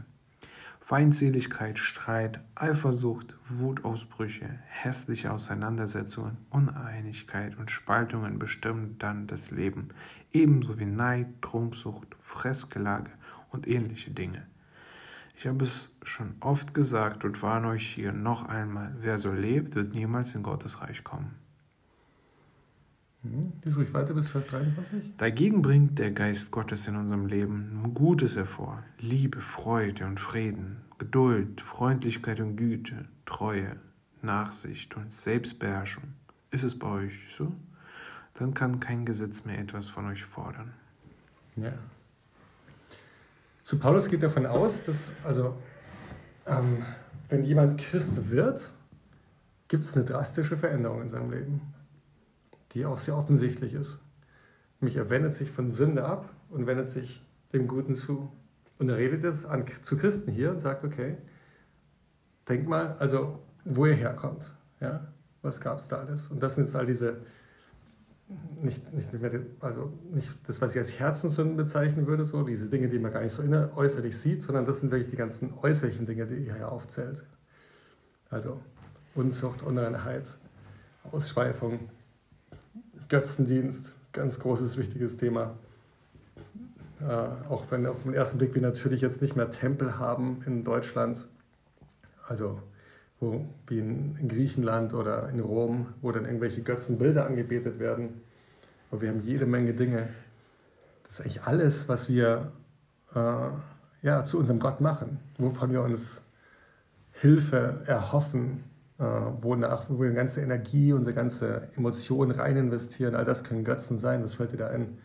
Feindseligkeit, 0.81 1.79
Streit, 1.79 2.39
Eifersucht, 2.55 3.35
Wutausbrüche, 3.49 4.47
hässliche 4.67 5.31
Auseinandersetzungen, 5.33 6.37
Uneinigkeit 6.49 7.57
und 7.57 7.71
Spaltungen 7.71 8.39
bestimmen 8.39 8.95
dann 8.97 9.27
das 9.27 9.51
Leben, 9.51 9.89
ebenso 10.37 10.79
wie 10.79 10.85
Neid, 10.85 11.27
Trunksucht, 11.41 12.15
Fressgelage 12.21 13.11
und 13.49 13.67
ähnliche 13.67 14.11
Dinge. 14.11 14.45
Ich 15.35 15.45
habe 15.47 15.65
es 15.65 15.91
schon 16.03 16.35
oft 16.39 16.73
gesagt 16.73 17.23
und 17.23 17.41
warne 17.41 17.67
euch 17.67 17.87
hier 17.87 18.11
noch 18.11 18.49
einmal, 18.49 18.95
wer 19.01 19.19
so 19.19 19.31
lebt, 19.31 19.75
wird 19.75 19.93
niemals 19.93 20.33
in 20.35 20.43
Gottes 20.43 20.81
Reich 20.81 21.03
kommen. 21.03 21.35
Mhm. 23.23 23.53
Lies 23.63 23.77
ruhig 23.77 23.93
weiter 23.93 24.13
bis 24.13 24.29
Vers 24.29 24.47
23. 24.47 25.17
Dagegen 25.17 25.61
bringt 25.61 25.99
der 25.99 26.11
Geist 26.11 26.51
Gottes 26.51 26.87
in 26.87 26.95
unserem 26.95 27.25
Leben 27.27 27.91
Gutes 27.93 28.35
hervor: 28.35 28.83
Liebe, 28.99 29.41
Freude 29.41 30.05
und 30.05 30.19
Frieden, 30.19 30.77
Geduld, 30.97 31.61
Freundlichkeit 31.61 32.39
und 32.39 32.55
Güte, 32.55 33.05
Treue, 33.25 33.75
Nachsicht 34.21 34.95
und 34.97 35.11
Selbstbeherrschung. 35.11 36.03
Ist 36.51 36.63
es 36.63 36.77
bei 36.77 36.87
euch 36.87 37.13
so? 37.37 37.53
Dann 38.37 38.53
kann 38.53 38.79
kein 38.79 39.05
Gesetz 39.05 39.45
mehr 39.45 39.59
etwas 39.59 39.89
von 39.89 40.07
euch 40.07 40.23
fordern. 40.23 40.73
Ja. 41.55 41.73
Zu 43.63 43.79
Paulus 43.79 44.09
geht 44.09 44.23
davon 44.23 44.45
aus, 44.45 44.83
dass, 44.83 45.13
also, 45.23 45.57
ähm, 46.45 46.85
wenn 47.29 47.43
jemand 47.43 47.79
Christ 47.79 48.29
wird, 48.29 48.71
gibt 49.67 49.83
es 49.83 49.95
eine 49.95 50.05
drastische 50.05 50.55
Veränderung 50.55 51.01
in 51.01 51.09
seinem 51.09 51.31
Leben 51.31 51.61
die 52.77 52.85
auch 52.85 52.97
sehr 52.97 53.17
offensichtlich 53.17 53.73
ist. 53.73 53.99
Nämlich 54.79 54.97
er 54.97 55.09
wendet 55.09 55.33
sich 55.33 55.49
von 55.49 55.71
Sünde 55.71 56.05
ab 56.05 56.29
und 56.49 56.67
wendet 56.67 56.89
sich 56.89 57.25
dem 57.53 57.67
Guten 57.67 57.95
zu. 57.95 58.31
Und 58.77 58.89
er 58.89 58.97
redet 58.97 59.23
jetzt 59.23 59.47
an, 59.47 59.65
zu 59.81 59.97
Christen 59.97 60.31
hier 60.31 60.51
und 60.51 60.59
sagt, 60.59 60.83
okay, 60.83 61.17
denk 62.47 62.67
mal, 62.67 62.93
also 62.99 63.39
wo 63.65 63.87
ihr 63.87 63.95
herkommt. 63.95 64.53
Ja? 64.79 65.07
Was 65.41 65.59
gab 65.59 65.79
es 65.79 65.87
da 65.87 65.97
alles? 65.97 66.27
Und 66.27 66.43
das 66.43 66.55
sind 66.55 66.65
jetzt 66.65 66.75
all 66.75 66.85
diese, 66.85 67.17
nicht, 68.61 68.93
nicht 68.93 69.13
mehr, 69.13 69.31
also 69.61 69.93
nicht 70.11 70.29
das, 70.47 70.61
was 70.61 70.73
ich 70.73 70.79
als 70.79 70.99
Herzenssünden 70.99 71.55
bezeichnen 71.55 72.07
würde, 72.07 72.25
so 72.25 72.43
diese 72.43 72.69
Dinge, 72.69 72.89
die 72.89 72.99
man 72.99 73.11
gar 73.11 73.21
nicht 73.21 73.31
so 73.31 73.43
äußerlich 73.43 74.17
sieht, 74.17 74.43
sondern 74.43 74.65
das 74.65 74.81
sind 74.81 74.91
wirklich 74.91 75.09
die 75.09 75.15
ganzen 75.15 75.53
äußerlichen 75.61 76.05
Dinge, 76.05 76.25
die 76.25 76.45
ihr 76.45 76.55
hier 76.55 76.71
aufzählt. 76.71 77.23
Also 78.29 78.59
Unzucht, 79.15 79.63
Unreinheit, 79.63 80.37
Ausschweifung, 81.11 81.89
Götzendienst, 83.07 83.93
ganz 84.11 84.39
großes, 84.39 84.77
wichtiges 84.77 85.17
Thema. 85.17 85.57
Äh, 86.99 87.05
auch 87.49 87.71
wenn 87.71 87.85
auf 87.85 88.03
den 88.03 88.13
ersten 88.13 88.37
Blick 88.37 88.55
wir 88.55 88.61
natürlich 88.61 89.01
jetzt 89.01 89.21
nicht 89.21 89.35
mehr 89.35 89.51
Tempel 89.51 89.99
haben 89.99 90.41
in 90.45 90.63
Deutschland, 90.63 91.27
also 92.27 92.59
wo, 93.19 93.45
wie 93.67 93.79
in, 93.79 94.15
in, 94.17 94.27
Griechenland 94.27 94.93
oder 94.93 95.29
in 95.29 95.39
Rom, 95.39 95.87
wo 96.01 96.11
dann 96.11 96.25
irgendwelche 96.25 96.61
Götzenbilder 96.61 97.25
angebetet 97.25 97.79
werden. 97.79 98.21
Aber 98.91 99.01
wir 99.01 99.09
haben 99.09 99.21
jede 99.21 99.45
Menge 99.45 99.73
Dinge. 99.73 100.09
Das 101.03 101.13
ist 101.13 101.21
eigentlich 101.21 101.43
alles, 101.43 101.89
was 101.89 102.09
wir 102.09 102.51
äh, 103.15 103.49
ja, 104.01 104.23
zu 104.23 104.37
unserem 104.37 104.59
Gott 104.59 104.81
machen, 104.81 105.19
wovon 105.37 105.71
wir 105.71 105.81
uns 105.81 106.23
Hilfe 107.11 107.81
erhoffen, 107.87 108.63
äh, 108.99 109.03
wonach 109.03 109.89
wo 109.89 109.99
wir 109.99 110.11
ganze 110.11 110.41
Energie, 110.41 110.93
unsere 110.93 111.15
ganze 111.15 111.69
Emotion 111.75 112.31
rein 112.31 112.57
investieren. 112.57 113.15
All 113.15 113.25
das 113.25 113.43
können 113.43 113.63
Götzen 113.63 113.97
sein. 113.97 114.23
Was 114.23 114.35
fällt 114.35 114.51
dir 114.51 114.57
da 114.57 114.67
ein? 114.67 114.97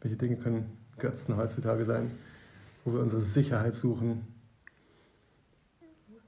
Welche 0.00 0.16
Dinge 0.16 0.36
können 0.36 0.76
Götzen 0.98 1.36
heutzutage 1.36 1.84
sein, 1.84 2.12
wo 2.84 2.92
wir 2.92 3.00
unsere 3.00 3.22
Sicherheit 3.22 3.74
suchen? 3.74 4.26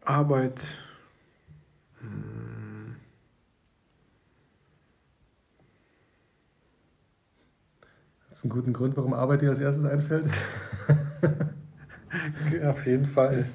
Arbeit. 0.05 0.61
Hm. 2.05 2.97
Das 8.29 8.39
ist 8.39 8.45
ein 8.45 8.51
guter 8.51 8.73
Grund, 8.73 8.97
warum 8.97 9.15
Arbeit 9.15 9.43
dir 9.43 9.51
als 9.51 9.61
erstes 9.61 9.85
einfällt. 9.85 10.27
Auf 12.67 12.87
jeden 12.87 13.07
Fall. 13.07 13.47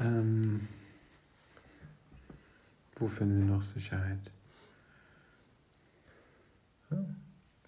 ähm, 0.00 0.68
wo 2.96 3.08
finden 3.08 3.46
wir 3.46 3.54
noch 3.54 3.62
Sicherheit? 3.62 4.18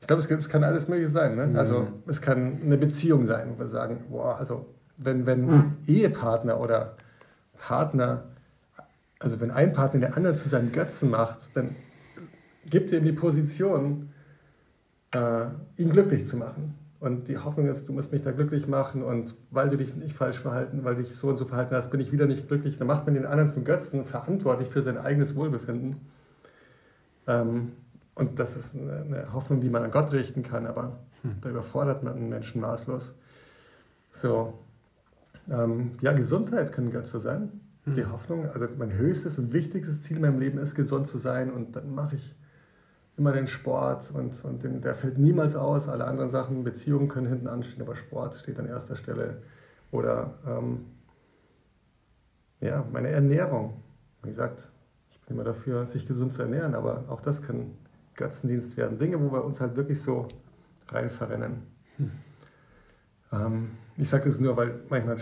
Ich 0.00 0.07
glaube, 0.07 0.20
es, 0.20 0.31
es, 0.31 0.48
kann 0.48 0.64
alles 0.64 0.88
Mögliche 0.88 1.09
sein. 1.09 1.37
Ne? 1.37 1.46
Mhm. 1.46 1.57
Also 1.57 1.88
es 2.07 2.20
kann 2.20 2.61
eine 2.62 2.77
Beziehung 2.77 3.27
sein, 3.27 3.55
wo 3.55 3.61
wir 3.61 3.68
sagen, 3.68 4.05
boah, 4.11 4.38
also 4.38 4.66
wenn, 4.98 5.27
wenn 5.27 5.46
mhm. 5.46 5.77
Ehepartner 5.87 6.61
oder 6.61 6.96
Partner, 7.59 8.24
also 9.18 9.40
wenn 9.40 9.50
ein 9.50 9.72
Partner 9.72 10.00
den 10.00 10.12
anderen 10.12 10.37
zu 10.37 10.48
seinem 10.48 10.72
Götzen 10.72 11.11
macht, 11.11 11.57
dann 11.57 11.77
gibt 12.66 12.92
er 12.92 12.98
ihm 12.98 13.05
die 13.05 13.12
Position, 13.12 14.11
äh, 15.12 15.46
ihn 15.77 15.90
glücklich 15.90 16.27
zu 16.27 16.37
machen. 16.37 16.74
Und 17.00 17.29
die 17.29 17.37
Hoffnung 17.37 17.66
ist, 17.66 17.87
du 17.88 17.92
musst 17.92 18.12
mich 18.12 18.22
da 18.22 18.33
glücklich 18.33 18.66
machen 18.66 19.03
und 19.03 19.35
weil 19.50 19.68
du 19.68 19.77
dich 19.77 19.94
nicht 19.94 20.16
falsch 20.16 20.38
verhalten, 20.38 20.85
weil 20.85 20.94
du 20.96 21.03
dich 21.03 21.14
so 21.14 21.29
und 21.29 21.37
so 21.37 21.44
verhalten 21.44 21.74
hast, 21.74 21.90
bin 21.90 22.00
ich 22.00 22.12
wieder 22.12 22.27
nicht 22.27 22.48
glücklich. 22.48 22.79
Dann 22.79 22.87
macht 22.87 23.05
man 23.05 23.14
den 23.14 23.27
anderen 23.27 23.48
zum 23.48 23.64
Götzen 23.64 24.05
verantwortlich 24.05 24.68
für 24.68 24.83
sein 24.83 24.96
eigenes 24.96 25.37
Wohlbefinden. 25.37 26.00
Ähm, 27.27 27.72
und 28.14 28.38
das 28.38 28.57
ist 28.57 28.77
eine 28.77 29.33
Hoffnung, 29.33 29.61
die 29.61 29.68
man 29.68 29.83
an 29.83 29.90
Gott 29.90 30.12
richten 30.12 30.42
kann, 30.42 30.66
aber 30.66 30.98
hm. 31.22 31.37
da 31.42 31.50
überfordert 31.50 32.03
man 32.03 32.14
einen 32.14 32.29
Menschen 32.29 32.61
maßlos. 32.61 33.14
So, 34.11 34.59
ähm, 35.50 35.98
ja, 36.00 36.12
Gesundheit 36.12 36.72
kann 36.72 36.90
Götze 36.90 37.18
sein. 37.18 37.61
Hm. 37.85 37.94
Die 37.94 38.07
Hoffnung, 38.07 38.47
also 38.47 38.66
mein 38.79 38.92
höchstes 38.92 39.38
und 39.38 39.53
wichtigstes 39.53 40.03
Ziel 40.03 40.16
in 40.16 40.23
meinem 40.23 40.38
Leben 40.38 40.59
ist, 40.59 40.75
gesund 40.75 41.07
zu 41.07 41.18
sein 41.18 41.53
und 41.53 41.77
dann 41.77 41.94
mache 41.94 42.16
ich 42.16 42.35
immer 43.16 43.33
den 43.33 43.47
Sport 43.47 44.11
und, 44.12 44.44
und 44.44 44.62
den, 44.62 44.81
der 44.81 44.94
fällt 44.94 45.18
niemals 45.18 45.55
aus. 45.55 45.88
Alle 45.88 46.05
anderen 46.07 46.31
Sachen, 46.31 46.64
Beziehungen 46.64 47.09
können 47.09 47.29
hinten 47.29 47.47
anstehen, 47.47 47.83
aber 47.83 47.94
Sport 47.94 48.35
steht 48.35 48.59
an 48.59 48.66
erster 48.66 48.97
Stelle. 48.97 49.42
Oder 49.92 50.35
ähm, 50.47 50.87
ja, 52.61 52.85
meine 52.92 53.09
Ernährung. 53.11 53.83
Wie 54.23 54.31
gesagt, 54.31 54.68
ich 55.11 55.20
bin 55.20 55.37
immer 55.37 55.44
dafür, 55.44 55.85
sich 55.85 56.07
gesund 56.07 56.35
zu 56.35 56.42
ernähren, 56.42 56.75
aber 56.75 57.05
auch 57.09 57.20
das 57.20 57.42
kann 57.42 57.77
Götzendienst 58.16 58.77
werden. 58.77 58.99
Dinge, 58.99 59.20
wo 59.20 59.33
wir 59.33 59.44
uns 59.44 59.61
halt 59.61 59.77
wirklich 59.77 60.01
so 60.01 60.29
rein 60.88 61.11
verrennen. 61.11 61.62
Hm. 61.97 62.11
Ähm, 63.33 63.70
ich 63.96 64.09
sage 64.09 64.24
das 64.24 64.40
nur, 64.40 64.57
weil 64.57 64.80
manchmal 64.88 65.16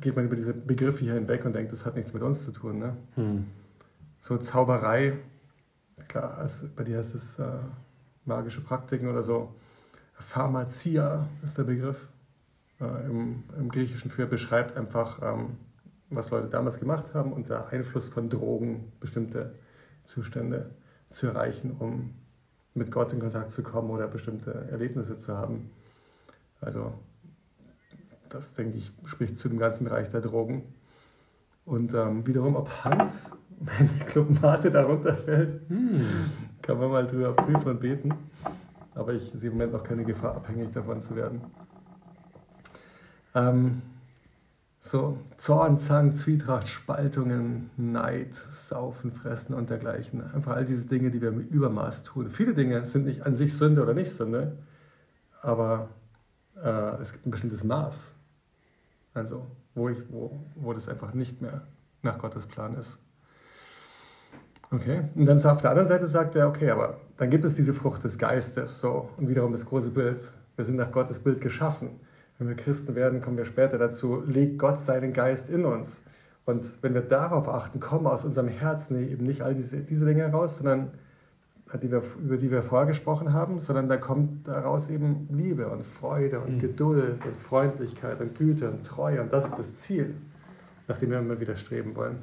geht 0.00 0.16
man 0.16 0.24
über 0.24 0.36
diese 0.36 0.52
Begriffe 0.52 1.00
hier 1.00 1.14
hinweg 1.14 1.44
und 1.44 1.54
denkt, 1.54 1.72
das 1.72 1.86
hat 1.86 1.96
nichts 1.96 2.12
mit 2.12 2.22
uns 2.22 2.44
zu 2.44 2.52
tun. 2.52 2.78
Ne? 2.78 2.96
Hm. 3.14 3.46
So 4.20 4.36
Zauberei, 4.38 5.18
klar, 6.08 6.36
also 6.38 6.66
bei 6.74 6.82
dir 6.82 6.98
heißt 6.98 7.14
es 7.14 7.38
äh, 7.38 7.46
magische 8.24 8.60
Praktiken 8.60 9.08
oder 9.08 9.22
so. 9.22 9.54
Pharmacia 10.14 11.28
ist 11.44 11.56
der 11.58 11.64
Begriff 11.64 12.08
äh, 12.80 13.06
im, 13.06 13.44
im, 13.56 13.68
Griechischen 13.68 14.10
für, 14.10 14.26
beschreibt 14.26 14.76
einfach, 14.76 15.20
ähm, 15.22 15.58
was 16.10 16.30
Leute 16.30 16.48
damals 16.48 16.80
gemacht 16.80 17.14
haben 17.14 17.32
und 17.32 17.48
der 17.48 17.68
Einfluss 17.68 18.08
von 18.08 18.28
Drogen, 18.28 18.92
bestimmte 19.00 19.54
Zustände 20.04 20.70
zu 21.08 21.28
erreichen, 21.28 21.76
um 21.78 22.14
mit 22.74 22.90
Gott 22.90 23.12
in 23.12 23.20
Kontakt 23.20 23.50
zu 23.52 23.62
kommen 23.62 23.90
oder 23.90 24.08
bestimmte 24.08 24.68
Erlebnisse 24.70 25.16
zu 25.16 25.36
haben. 25.36 25.70
Also 26.60 26.94
das, 28.28 28.52
denke 28.52 28.78
ich, 28.78 28.92
spricht 29.04 29.36
zu 29.36 29.48
dem 29.48 29.58
ganzen 29.58 29.84
Bereich 29.84 30.08
der 30.08 30.20
Drogen. 30.20 30.62
Und 31.64 31.94
ähm, 31.94 32.26
wiederum, 32.26 32.56
ob 32.56 32.84
Hanf, 32.84 33.30
wenn 33.60 33.88
die 33.88 34.04
Clubmate 34.04 34.70
darunter 34.70 35.16
fällt, 35.16 35.68
hm. 35.68 36.06
kann 36.62 36.78
man 36.78 36.90
mal 36.90 37.06
drüber 37.06 37.32
prüfen 37.32 37.70
und 37.70 37.80
beten. 37.80 38.14
Aber 38.94 39.12
ich 39.12 39.32
sehe 39.34 39.50
im 39.50 39.56
Moment 39.56 39.72
noch 39.72 39.82
keine 39.82 40.04
Gefahr, 40.04 40.36
abhängig 40.36 40.70
davon 40.70 41.00
zu 41.00 41.16
werden. 41.16 41.42
Ähm, 43.34 43.82
so, 44.78 45.18
Zorn, 45.36 45.78
Zank, 45.78 46.16
Zwietracht, 46.16 46.68
Spaltungen, 46.68 47.70
Neid, 47.76 48.34
Saufen, 48.34 49.10
Fressen 49.10 49.52
und 49.54 49.68
dergleichen. 49.68 50.22
Einfach 50.32 50.54
all 50.54 50.64
diese 50.64 50.86
Dinge, 50.86 51.10
die 51.10 51.20
wir 51.20 51.30
im 51.30 51.40
Übermaß 51.40 52.04
tun. 52.04 52.30
Viele 52.30 52.54
Dinge 52.54 52.86
sind 52.86 53.04
nicht 53.04 53.26
an 53.26 53.34
sich 53.34 53.54
Sünde 53.54 53.82
oder 53.82 53.94
nicht 53.94 54.12
Sünde, 54.12 54.58
aber 55.42 55.88
äh, 56.62 57.00
es 57.00 57.12
gibt 57.12 57.26
ein 57.26 57.32
bestimmtes 57.32 57.64
Maß. 57.64 58.14
Also, 59.16 59.46
wo, 59.74 59.88
ich, 59.88 59.98
wo, 60.10 60.30
wo 60.56 60.74
das 60.74 60.88
einfach 60.88 61.14
nicht 61.14 61.40
mehr 61.40 61.62
nach 62.02 62.18
Gottes 62.18 62.46
Plan 62.46 62.74
ist. 62.74 62.98
Okay, 64.70 65.04
und 65.16 65.24
dann 65.24 65.42
auf 65.42 65.62
der 65.62 65.70
anderen 65.70 65.88
Seite 65.88 66.06
sagt 66.06 66.34
er, 66.36 66.48
okay, 66.48 66.70
aber 66.70 67.00
dann 67.16 67.30
gibt 67.30 67.44
es 67.46 67.54
diese 67.54 67.72
Frucht 67.72 68.04
des 68.04 68.18
Geistes, 68.18 68.80
so, 68.80 69.08
und 69.16 69.28
wiederum 69.28 69.52
das 69.52 69.64
große 69.64 69.90
Bild. 69.90 70.20
Wir 70.56 70.64
sind 70.66 70.76
nach 70.76 70.90
Gottes 70.90 71.20
Bild 71.20 71.40
geschaffen. 71.40 72.00
Wenn 72.38 72.48
wir 72.48 72.56
Christen 72.56 72.94
werden, 72.94 73.22
kommen 73.22 73.38
wir 73.38 73.46
später 73.46 73.78
dazu, 73.78 74.22
legt 74.26 74.58
Gott 74.58 74.78
seinen 74.80 75.14
Geist 75.14 75.48
in 75.48 75.64
uns. 75.64 76.02
Und 76.44 76.74
wenn 76.82 76.92
wir 76.92 77.00
darauf 77.00 77.48
achten, 77.48 77.80
kommen 77.80 78.06
aus 78.06 78.24
unserem 78.24 78.48
Herzen 78.48 79.00
eben 79.10 79.24
nicht 79.24 79.40
all 79.40 79.54
diese, 79.54 79.78
diese 79.78 80.04
Dinge 80.04 80.24
heraus, 80.24 80.58
sondern 80.58 80.90
die 81.74 81.90
wir, 81.90 82.02
über 82.18 82.36
die 82.36 82.50
wir 82.50 82.62
vorher 82.62 82.86
gesprochen 82.86 83.32
haben, 83.32 83.58
sondern 83.58 83.88
da 83.88 83.96
kommt 83.96 84.46
daraus 84.46 84.88
eben 84.88 85.28
Liebe 85.30 85.68
und 85.68 85.82
Freude 85.82 86.40
und 86.40 86.54
mhm. 86.54 86.58
Geduld 86.60 87.24
und 87.24 87.36
Freundlichkeit 87.36 88.20
und 88.20 88.36
Güte 88.36 88.70
und 88.70 88.84
Treue. 88.84 89.20
Und 89.20 89.32
das 89.32 89.46
ist 89.46 89.58
das 89.58 89.74
Ziel, 89.74 90.14
nach 90.86 90.98
dem 90.98 91.10
wir 91.10 91.18
immer 91.18 91.40
wieder 91.40 91.56
streben 91.56 91.96
wollen. 91.96 92.18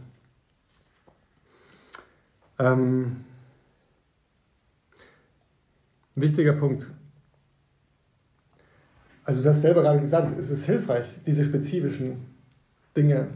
Ähm, 2.60 3.26
wichtiger 6.16 6.54
Punkt, 6.54 6.92
also 9.26 9.42
du 9.42 9.50
hast 9.50 9.62
selber 9.62 9.82
gerade 9.82 10.00
gesagt, 10.00 10.38
es 10.38 10.50
ist 10.50 10.66
hilfreich, 10.66 11.08
diese 11.26 11.46
spezifischen 11.46 12.26
Dinge 12.96 13.30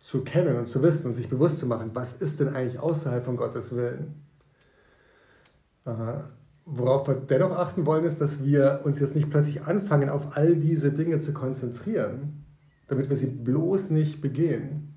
zu 0.00 0.22
kennen 0.22 0.56
und 0.56 0.68
zu 0.68 0.82
wissen 0.82 1.08
und 1.08 1.14
sich 1.14 1.28
bewusst 1.28 1.58
zu 1.58 1.66
machen, 1.66 1.90
was 1.94 2.20
ist 2.20 2.40
denn 2.40 2.54
eigentlich 2.54 2.78
außerhalb 2.78 3.24
von 3.24 3.36
Gottes 3.36 3.74
Willen. 3.74 4.25
Worauf 6.64 7.06
wir 7.06 7.14
dennoch 7.14 7.52
achten 7.52 7.86
wollen, 7.86 8.04
ist, 8.04 8.20
dass 8.20 8.44
wir 8.44 8.80
uns 8.84 8.98
jetzt 8.98 9.14
nicht 9.14 9.30
plötzlich 9.30 9.62
anfangen, 9.62 10.08
auf 10.08 10.36
all 10.36 10.56
diese 10.56 10.90
Dinge 10.90 11.20
zu 11.20 11.32
konzentrieren, 11.32 12.44
damit 12.88 13.08
wir 13.08 13.16
sie 13.16 13.28
bloß 13.28 13.90
nicht 13.90 14.20
begehen. 14.20 14.94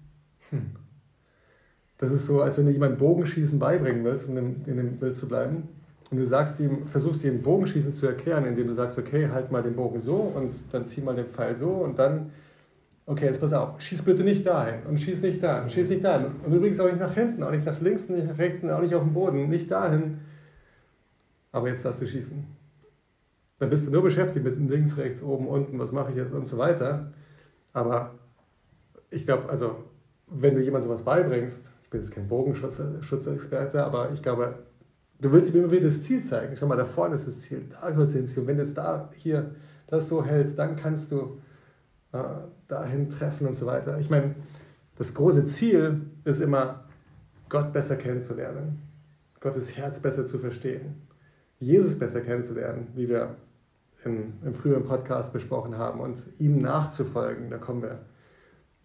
Hm. 0.49 0.71
Das 1.99 2.11
ist 2.11 2.25
so, 2.25 2.41
als 2.41 2.57
wenn 2.57 2.65
du 2.65 2.71
jemandem 2.71 2.97
Bogenschießen 2.97 3.59
beibringen 3.59 4.03
willst, 4.03 4.29
um 4.29 4.37
in 4.37 4.63
dem 4.65 4.97
Bild 4.97 5.15
zu 5.15 5.27
bleiben 5.27 5.67
und 6.11 6.17
du 6.17 6.25
sagst 6.25 6.59
ihm, 6.59 6.87
versuchst 6.87 7.23
ihm 7.23 7.41
Bogenschießen 7.41 7.93
zu 7.93 8.07
erklären, 8.07 8.45
indem 8.45 8.67
du 8.67 8.73
sagst, 8.73 8.97
okay, 8.97 9.29
halt 9.29 9.51
mal 9.51 9.61
den 9.61 9.75
Bogen 9.75 9.99
so 9.99 10.15
und 10.15 10.55
dann 10.71 10.85
zieh 10.85 11.01
mal 11.01 11.15
den 11.15 11.27
Pfeil 11.27 11.53
so 11.53 11.69
und 11.69 11.99
dann, 11.99 12.31
okay, 13.05 13.25
jetzt 13.25 13.39
pass 13.39 13.53
auf, 13.53 13.79
schieß 13.79 14.01
bitte 14.01 14.23
nicht 14.23 14.45
dahin 14.45 14.81
und 14.87 14.99
schieß 14.99 15.21
nicht 15.21 15.43
dahin, 15.43 15.69
schieß 15.69 15.89
nicht 15.89 16.03
dahin. 16.03 16.31
Und 16.43 16.53
übrigens 16.53 16.79
auch 16.79 16.87
nicht 16.87 16.99
nach 16.99 17.13
hinten, 17.13 17.43
auch 17.43 17.51
nicht 17.51 17.65
nach 17.65 17.79
links, 17.79 18.09
nicht 18.09 18.27
nach 18.27 18.37
rechts, 18.39 18.63
auch 18.63 18.81
nicht 18.81 18.95
auf 18.95 19.03
dem 19.03 19.13
Boden, 19.13 19.49
nicht 19.49 19.69
dahin. 19.69 20.19
Aber 21.51 21.67
jetzt 21.67 21.85
darfst 21.85 22.01
du 22.01 22.07
schießen. 22.07 22.45
Dann 23.59 23.69
bist 23.69 23.87
du 23.87 23.91
nur 23.91 24.03
beschäftigt 24.03 24.45
mit 24.45 24.57
links, 24.69 24.97
rechts, 24.97 25.21
oben, 25.21 25.47
unten, 25.47 25.79
was 25.79 25.91
mache 25.91 26.11
ich 26.11 26.17
jetzt 26.17 26.33
und 26.33 26.47
so 26.47 26.57
weiter. 26.57 27.11
Aber 27.73 28.15
ich 29.09 29.25
glaube, 29.25 29.49
also, 29.49 29.83
wenn 30.27 30.55
du 30.55 30.61
jemandem 30.61 30.89
sowas 30.89 31.03
beibringst, 31.03 31.73
ich 31.83 31.89
bin 31.89 32.01
jetzt 32.01 32.11
kein 32.11 32.27
Bogenschutzexperte, 32.27 33.83
aber 33.83 34.11
ich 34.11 34.21
glaube, 34.21 34.59
Du 35.21 35.31
willst 35.33 35.53
ihm 35.53 35.63
immer 35.63 35.71
wieder 35.71 35.85
das 35.85 36.01
Ziel 36.01 36.23
zeigen. 36.23 36.55
Schau 36.55 36.65
mal, 36.65 36.77
da 36.77 36.85
vorne 36.85 37.15
ist 37.15 37.27
das 37.27 37.41
Ziel, 37.41 37.65
da 37.69 37.89
gehört 37.89 38.07
das 38.07 38.13
Ziel. 38.13 38.41
Und 38.41 38.47
wenn 38.47 38.57
du 38.57 38.63
jetzt 38.63 38.77
da 38.77 39.09
hier 39.15 39.51
das 39.87 40.07
so 40.07 40.23
hältst, 40.23 40.57
dann 40.57 40.77
kannst 40.77 41.11
du 41.11 41.41
äh, 42.13 42.23
dahin 42.67 43.09
treffen 43.09 43.45
und 43.45 43.55
so 43.55 43.65
weiter. 43.65 43.99
Ich 43.99 44.09
meine, 44.09 44.35
das 44.97 45.13
große 45.13 45.45
Ziel 45.45 46.01
ist 46.23 46.39
immer, 46.39 46.85
Gott 47.49 47.73
besser 47.73 47.97
kennenzulernen, 47.97 48.81
Gottes 49.41 49.75
Herz 49.75 49.99
besser 49.99 50.25
zu 50.25 50.39
verstehen, 50.39 51.01
Jesus 51.59 51.97
besser 51.99 52.21
kennenzulernen, 52.21 52.87
wie 52.95 53.09
wir 53.09 53.35
im, 54.05 54.33
im 54.43 54.53
früheren 54.53 54.83
Podcast 54.83 55.33
besprochen 55.33 55.77
haben, 55.77 55.99
und 55.99 56.19
ihm 56.39 56.61
nachzufolgen. 56.61 57.49
Da 57.49 57.57
kommen 57.57 57.81
wir 57.81 57.99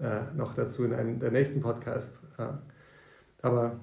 äh, 0.01 0.35
noch 0.37 0.55
dazu 0.55 0.85
in 0.85 0.93
einem 0.93 1.19
der 1.19 1.31
nächsten 1.31 1.61
Podcasts. 1.61 2.23
Äh, 2.37 2.49
aber 3.43 3.81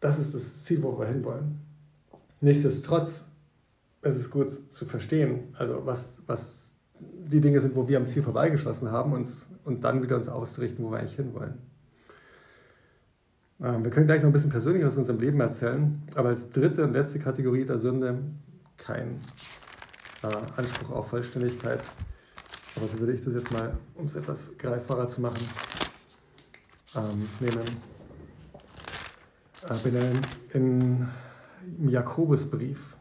das 0.00 0.18
ist 0.18 0.34
das 0.34 0.64
Ziel, 0.64 0.82
wo 0.82 0.98
wir 0.98 1.06
hinwollen. 1.06 1.60
Nichtsdestotrotz 2.40 3.24
ist 4.02 4.16
es 4.16 4.30
gut 4.30 4.72
zu 4.72 4.86
verstehen, 4.86 5.54
also 5.58 5.84
was, 5.84 6.22
was 6.26 6.72
die 6.98 7.40
Dinge 7.40 7.60
sind, 7.60 7.74
wo 7.76 7.88
wir 7.88 7.98
am 7.98 8.06
Ziel 8.06 8.22
vorbeigeschossen 8.22 8.90
haben 8.90 9.12
uns, 9.12 9.46
und 9.64 9.84
dann 9.84 10.02
wieder 10.02 10.16
uns 10.16 10.28
auszurichten, 10.28 10.84
wo 10.84 10.90
wir 10.90 10.98
eigentlich 10.98 11.16
hinwollen. 11.16 11.69
Ähm, 13.62 13.84
wir 13.84 13.90
können 13.90 14.06
gleich 14.06 14.20
noch 14.20 14.28
ein 14.28 14.32
bisschen 14.32 14.50
persönlich 14.50 14.84
aus 14.84 14.96
unserem 14.96 15.20
Leben 15.20 15.40
erzählen, 15.40 16.02
aber 16.14 16.30
als 16.30 16.50
dritte 16.50 16.84
und 16.84 16.92
letzte 16.92 17.18
Kategorie 17.18 17.64
der 17.64 17.78
Sünde 17.78 18.22
kein 18.76 19.20
äh, 20.22 20.28
Anspruch 20.56 20.90
auf 20.90 21.08
Vollständigkeit. 21.08 21.80
Aber 22.76 22.88
so 22.88 22.98
würde 22.98 23.12
ich 23.12 23.24
das 23.24 23.34
jetzt 23.34 23.50
mal, 23.50 23.76
um 23.94 24.06
es 24.06 24.16
etwas 24.16 24.56
greifbarer 24.56 25.06
zu 25.06 25.20
machen, 25.20 25.48
ähm, 26.96 27.28
nehmen. 27.40 27.66
Äh, 29.68 29.74
benennen 29.82 30.20
in 30.54 31.08
im 31.78 31.88
Jakobusbrief, 31.88 32.96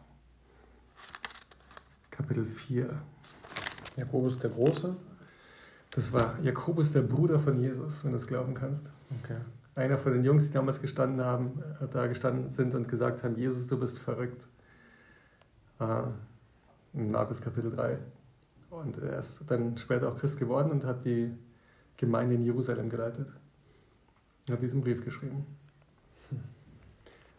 Kapitel 2.11 2.45
4. 2.45 3.01
Jakobus 3.95 4.39
der 4.39 4.49
Große? 4.49 4.95
Das 5.91 6.13
war 6.13 6.39
Jakobus, 6.41 6.91
der 6.91 7.01
Bruder 7.01 7.39
von 7.39 7.59
Jesus, 7.59 8.03
wenn 8.03 8.11
du 8.11 8.17
es 8.17 8.27
glauben 8.27 8.53
kannst. 8.53 8.91
Okay. 9.23 9.37
Einer 9.79 9.97
von 9.97 10.11
den 10.11 10.25
Jungs, 10.25 10.47
die 10.47 10.51
damals 10.51 10.81
gestanden 10.81 11.23
haben, 11.23 11.63
äh, 11.79 11.87
da 11.87 12.07
gestanden 12.07 12.49
sind 12.49 12.75
und 12.75 12.89
gesagt 12.89 13.23
haben, 13.23 13.37
Jesus, 13.37 13.65
du 13.65 13.79
bist 13.79 13.97
verrückt. 13.97 14.45
Äh, 15.79 16.03
in 16.93 17.11
Markus 17.11 17.41
Kapitel 17.41 17.71
3. 17.71 17.97
Und 18.71 18.97
er 18.97 19.19
ist 19.19 19.41
dann 19.47 19.77
später 19.77 20.09
auch 20.09 20.17
Christ 20.17 20.37
geworden 20.37 20.71
und 20.71 20.83
hat 20.83 21.05
die 21.05 21.31
Gemeinde 21.95 22.35
in 22.35 22.43
Jerusalem 22.43 22.89
geleitet. 22.89 23.31
Er 24.47 24.55
hat 24.55 24.61
diesen 24.61 24.81
Brief 24.81 25.01
geschrieben. 25.05 25.45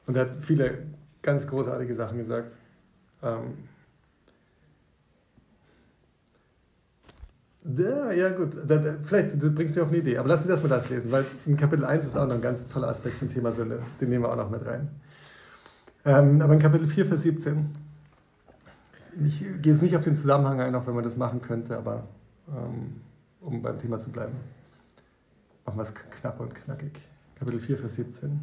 Und 0.06 0.16
er 0.16 0.22
hat 0.22 0.36
viele 0.40 0.86
ganz 1.20 1.46
großartige 1.46 1.94
Sachen 1.94 2.16
gesagt. 2.16 2.56
Ja, 7.64 8.10
ja 8.12 8.30
gut. 8.30 8.56
vielleicht 9.02 9.42
du 9.42 9.54
bringst 9.54 9.74
mich 9.74 9.82
auf 9.82 9.90
eine 9.90 9.98
Idee, 9.98 10.16
aber 10.16 10.28
lass 10.28 10.42
uns 10.42 10.50
erstmal 10.50 10.70
das 10.70 10.88
lesen, 10.88 11.12
weil 11.12 11.26
in 11.44 11.56
Kapitel 11.56 11.84
1 11.84 12.06
ist 12.06 12.16
auch 12.16 12.26
noch 12.26 12.34
ein 12.34 12.40
ganz 12.40 12.66
toller 12.68 12.88
Aspekt 12.88 13.18
zum 13.18 13.28
Thema 13.28 13.52
Sünde. 13.52 13.82
Den 14.00 14.08
nehmen 14.08 14.24
wir 14.24 14.32
auch 14.32 14.36
noch 14.36 14.50
mit 14.50 14.64
rein. 14.64 14.88
Ähm, 16.06 16.40
aber 16.40 16.54
in 16.54 16.58
Kapitel 16.58 16.88
4, 16.88 17.04
Vers 17.04 17.22
17, 17.22 17.74
ich 19.26 19.40
gehe 19.40 19.72
jetzt 19.72 19.82
nicht 19.82 19.94
auf 19.94 20.04
den 20.04 20.16
Zusammenhang 20.16 20.60
ein, 20.60 20.74
auch 20.74 20.86
wenn 20.86 20.94
man 20.94 21.04
das 21.04 21.18
machen 21.18 21.42
könnte, 21.42 21.76
aber 21.76 22.08
ähm, 22.48 23.02
um 23.40 23.60
beim 23.60 23.78
Thema 23.78 23.98
zu 23.98 24.10
bleiben, 24.10 24.36
machen 25.66 25.78
wir 25.78 25.82
es 25.82 25.94
knapp 25.94 26.40
und 26.40 26.54
knackig. 26.54 26.92
Kapitel 27.38 27.60
4, 27.60 27.76
Vers 27.76 27.96
17. 27.96 28.40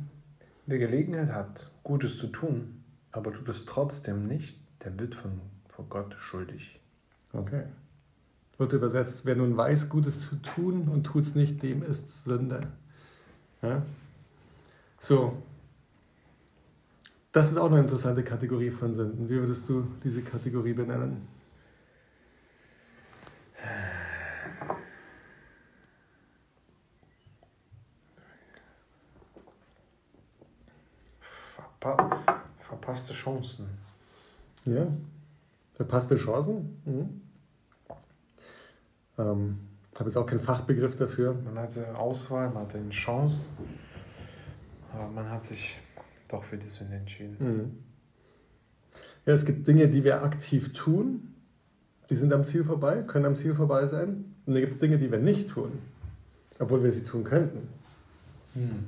Wer 0.68 0.78
Gelegenheit 0.78 1.34
hat, 1.34 1.72
Gutes 1.84 2.20
zu 2.20 2.28
tun, 2.28 2.84
aber 3.12 3.34
tut 3.34 3.50
es 3.50 3.66
trotzdem 3.66 4.28
nicht, 4.28 4.60
der 4.84 5.00
wird 5.00 5.16
von, 5.16 5.42
vor 5.70 5.86
Gott 5.90 6.16
schuldig. 6.20 6.80
Okay 7.34 7.64
wird 8.58 8.74
übersetzt, 8.74 9.26
wer 9.26 9.36
nun 9.36 9.56
weiß, 9.56 9.90
Gutes 9.90 10.22
zu 10.22 10.36
tun 10.38 10.88
und 10.88 11.04
tut 11.04 11.24
es 11.24 11.36
nicht, 11.36 11.62
dem 11.62 11.84
ist 11.84 12.24
Sünde. 12.24 12.68
Ja? 13.62 13.84
So, 15.00 15.42
das 17.32 17.52
ist 17.52 17.58
auch 17.58 17.72
eine 17.72 17.82
interessante 17.82 18.24
Kategorie 18.24 18.72
von 18.72 18.96
Sünden. 18.96 19.30
Wie 19.30 19.36
würdest 19.36 19.70
du 19.70 19.86
diese 20.04 20.24
Kategorie 20.24 20.74
benennen? 20.74 21.28
Verpa 31.80 32.46
verpasste 32.60 33.14
Chancen. 33.14 33.68
Ja, 34.66 34.88
verpasste 35.76 36.16
Chancen? 36.16 36.82
Mhm. 36.86 37.27
Ähm, 39.18 39.58
habe 40.00 40.10
jetzt 40.10 40.18
auch 40.18 40.26
keinen 40.26 40.40
Fachbegriff 40.40 40.96
dafür. 40.96 41.34
Man 41.34 41.58
hatte 41.58 41.96
Auswahl, 41.98 42.50
man 42.50 42.64
hatte 42.64 42.78
eine 42.78 42.90
Chance, 42.90 43.48
aber 44.94 45.08
man 45.08 45.30
hat 45.30 45.44
sich 45.44 45.78
doch 46.28 46.44
für 46.44 46.58
die 46.58 46.70
Sünde 46.70 46.98
entschieden. 46.98 47.38
Mhm. 47.40 47.78
Ja, 49.26 49.34
es 49.34 49.46
gibt 49.46 49.68
Dinge, 49.68 49.88
die 49.88 50.04
wir 50.04 50.24
aktiv 50.24 50.74
tun, 50.74 51.34
die 52.10 52.16
sind 52.16 52.32
am 52.32 52.44
Ziel 52.44 52.64
vorbei, 52.64 53.02
können 53.02 53.26
am 53.26 53.36
Ziel 53.36 53.54
vorbei 53.56 53.88
sein. 53.88 54.36
Und 54.46 54.54
dann 54.54 54.62
gibt 54.62 54.72
es 54.72 54.80
Dinge, 54.80 54.98
die 54.98 55.12
wir 55.12 55.20
nicht 55.20 55.50
tun, 55.50 55.80
obwohl 56.60 56.84
wir 56.84 56.92
sie 56.92 57.04
tun 57.04 57.24
könnten. 57.24 57.68
Mhm. 58.56 58.88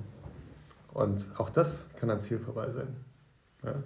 Und 0.93 1.25
auch 1.37 1.49
das 1.49 1.87
kann 1.95 2.09
am 2.09 2.21
Ziel 2.21 2.39
vorbei 2.39 2.69
sein. 2.69 2.87
Ja. 3.63 3.83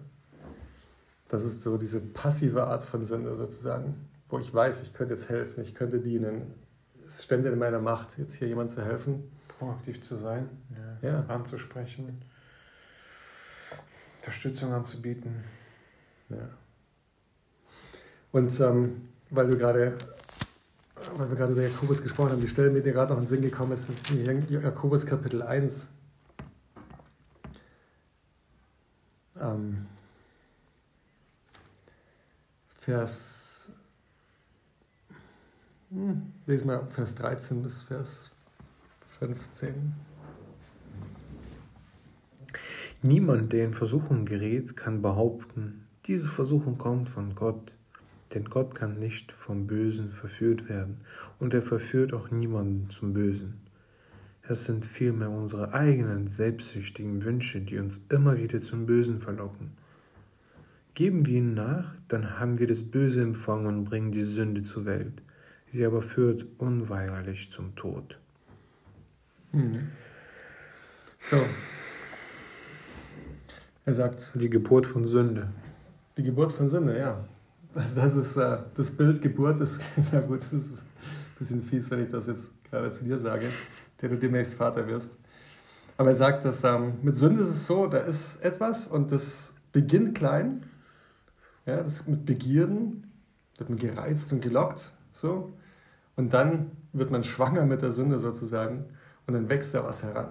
Das 1.29 1.43
ist 1.43 1.63
so 1.63 1.77
diese 1.77 1.99
passive 1.99 2.65
Art 2.65 2.83
von 2.83 3.05
Sünde 3.05 3.35
sozusagen 3.35 3.95
wo 4.33 4.39
ich 4.39 4.51
weiß, 4.51 4.81
ich 4.81 4.95
könnte 4.95 5.13
jetzt 5.13 5.29
helfen, 5.29 5.61
ich 5.61 5.75
könnte 5.75 5.99
dienen. 5.99 6.55
Es 7.07 7.23
stände 7.23 7.49
in 7.49 7.59
meiner 7.59 7.79
Macht, 7.79 8.17
jetzt 8.17 8.33
hier 8.33 8.47
jemand 8.47 8.71
zu 8.71 8.83
helfen. 8.83 9.31
Proaktiv 9.47 10.01
zu 10.01 10.15
sein, 10.15 10.49
ja. 11.03 11.07
Ja. 11.07 11.25
anzusprechen, 11.27 12.19
Unterstützung 14.17 14.73
anzubieten. 14.73 15.43
Ja. 16.29 16.49
Und 18.31 18.59
ähm, 18.59 19.07
weil 19.29 19.49
du 19.49 19.55
gerade 19.55 19.99
weil 21.15 21.29
wir 21.29 21.35
gerade 21.35 21.51
über 21.51 21.61
Jakobus 21.61 22.01
gesprochen 22.01 22.31
haben, 22.31 22.41
die 22.41 22.47
Stelle, 22.47 22.71
mit 22.71 22.87
der 22.87 22.93
gerade 22.93 23.11
noch 23.11 23.19
in 23.19 23.25
den 23.25 23.29
Sinn 23.29 23.41
gekommen 23.43 23.73
ist, 23.73 23.87
ist 23.87 24.09
in 24.09 24.49
Jakobus 24.49 25.05
Kapitel 25.05 25.43
1. 25.43 25.89
Ähm, 29.39 29.85
Vers 32.79 33.42
lesen 36.47 36.69
wir 36.69 36.87
Vers 36.87 37.15
13 37.15 37.61
bis 37.61 37.83
Vers 37.83 38.31
15. 39.19 39.93
Niemand, 43.03 43.53
der 43.53 43.65
in 43.65 43.73
Versuchung 43.73 44.25
gerät, 44.25 44.75
kann 44.75 45.01
behaupten, 45.01 45.85
diese 46.05 46.31
Versuchung 46.31 46.77
kommt 46.77 47.09
von 47.09 47.35
Gott, 47.35 47.71
denn 48.33 48.45
Gott 48.45 48.73
kann 48.75 48.97
nicht 48.97 49.31
vom 49.31 49.67
Bösen 49.67 50.11
verführt 50.11 50.67
werden 50.67 51.01
und 51.39 51.53
er 51.53 51.61
verführt 51.61 52.13
auch 52.13 52.31
niemanden 52.31 52.89
zum 52.89 53.13
Bösen. 53.13 53.61
Es 54.41 54.65
sind 54.65 54.85
vielmehr 54.85 55.29
unsere 55.29 55.73
eigenen 55.73 56.27
selbstsüchtigen 56.27 57.23
Wünsche, 57.23 57.61
die 57.61 57.77
uns 57.77 58.03
immer 58.09 58.37
wieder 58.37 58.59
zum 58.59 58.85
Bösen 58.85 59.21
verlocken. 59.21 59.71
Geben 60.95 61.25
wir 61.25 61.35
ihnen 61.35 61.53
nach, 61.53 61.95
dann 62.07 62.39
haben 62.39 62.57
wir 62.59 62.67
das 62.67 62.81
Böse 62.81 63.21
empfangen 63.21 63.67
und 63.67 63.85
bringen 63.85 64.11
die 64.11 64.21
Sünde 64.21 64.63
zur 64.63 64.85
Welt 64.85 65.21
sie 65.73 65.85
aber 65.85 66.01
führt 66.01 66.45
unweigerlich 66.59 67.51
zum 67.51 67.75
Tod. 67.75 68.19
Mhm. 69.51 69.89
So. 71.19 71.37
Er 73.85 73.93
sagt. 73.93 74.31
Die 74.35 74.49
Geburt 74.49 74.85
von 74.85 75.05
Sünde. 75.05 75.49
Die 76.15 76.23
Geburt 76.23 76.53
von 76.53 76.69
Sünde, 76.69 76.97
ja. 76.97 77.25
Also 77.73 77.95
das 77.95 78.15
ist 78.15 78.37
äh, 78.37 78.59
das 78.75 78.91
Bild 78.91 79.21
Geburt 79.21 79.59
ist, 79.59 79.81
na 80.11 80.21
gut, 80.21 80.41
das 80.41 80.53
ist 80.53 80.81
ein 80.83 81.37
bisschen 81.39 81.61
fies, 81.63 81.89
wenn 81.89 82.03
ich 82.03 82.11
das 82.11 82.27
jetzt 82.27 82.51
gerade 82.69 82.91
zu 82.91 83.03
dir 83.03 83.17
sage, 83.17 83.49
der 83.99 84.09
du 84.09 84.17
demnächst 84.17 84.53
Vater 84.53 84.85
wirst. 84.87 85.11
Aber 85.97 86.09
er 86.09 86.15
sagt, 86.15 86.45
dass 86.45 86.63
ähm, 86.63 86.93
mit 87.01 87.15
Sünde 87.15 87.43
ist 87.43 87.49
es 87.49 87.65
so, 87.65 87.87
da 87.87 87.97
ist 87.97 88.43
etwas 88.43 88.87
und 88.87 89.11
das 89.11 89.53
beginnt 89.71 90.15
klein. 90.15 90.63
Ja, 91.65 91.81
das 91.81 92.05
mit 92.07 92.25
Begierden, 92.25 93.11
wird 93.57 93.69
man 93.69 93.79
gereizt 93.79 94.31
und 94.31 94.41
gelockt, 94.41 94.91
so. 95.13 95.51
Und 96.15 96.33
dann 96.33 96.71
wird 96.91 97.11
man 97.11 97.23
schwanger 97.23 97.65
mit 97.65 97.81
der 97.81 97.91
Sünde 97.91 98.19
sozusagen 98.19 98.85
und 99.25 99.33
dann 99.33 99.49
wächst 99.49 99.73
da 99.73 99.83
was 99.83 100.03
heran. 100.03 100.29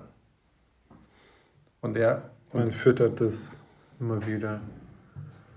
Und 1.80 1.96
er. 1.96 2.30
Man 2.52 2.70
füttert 2.70 3.20
es 3.20 3.58
immer 3.98 4.24
wieder. 4.26 4.60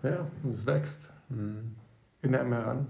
Ja, 0.01 0.27
und 0.43 0.51
es 0.51 0.65
wächst 0.65 1.11
mhm. 1.29 1.75
in 2.21 2.35
einem 2.35 2.53
heran. 2.53 2.87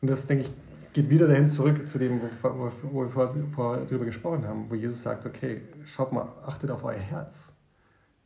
Und 0.00 0.10
das, 0.10 0.26
denke 0.26 0.44
ich, 0.44 0.52
geht 0.92 1.08
wieder 1.10 1.28
dahin 1.28 1.48
zurück 1.48 1.88
zu 1.88 1.98
dem, 1.98 2.20
wo, 2.20 2.26
wo 2.42 3.02
wir 3.02 3.08
vorher 3.08 3.44
vor 3.50 3.76
drüber 3.78 4.04
gesprochen 4.04 4.46
haben, 4.46 4.70
wo 4.70 4.74
Jesus 4.74 5.02
sagt, 5.02 5.26
okay, 5.26 5.62
schaut 5.84 6.12
mal, 6.12 6.32
achtet 6.44 6.70
auf 6.70 6.84
euer 6.84 6.98
Herz. 6.98 7.52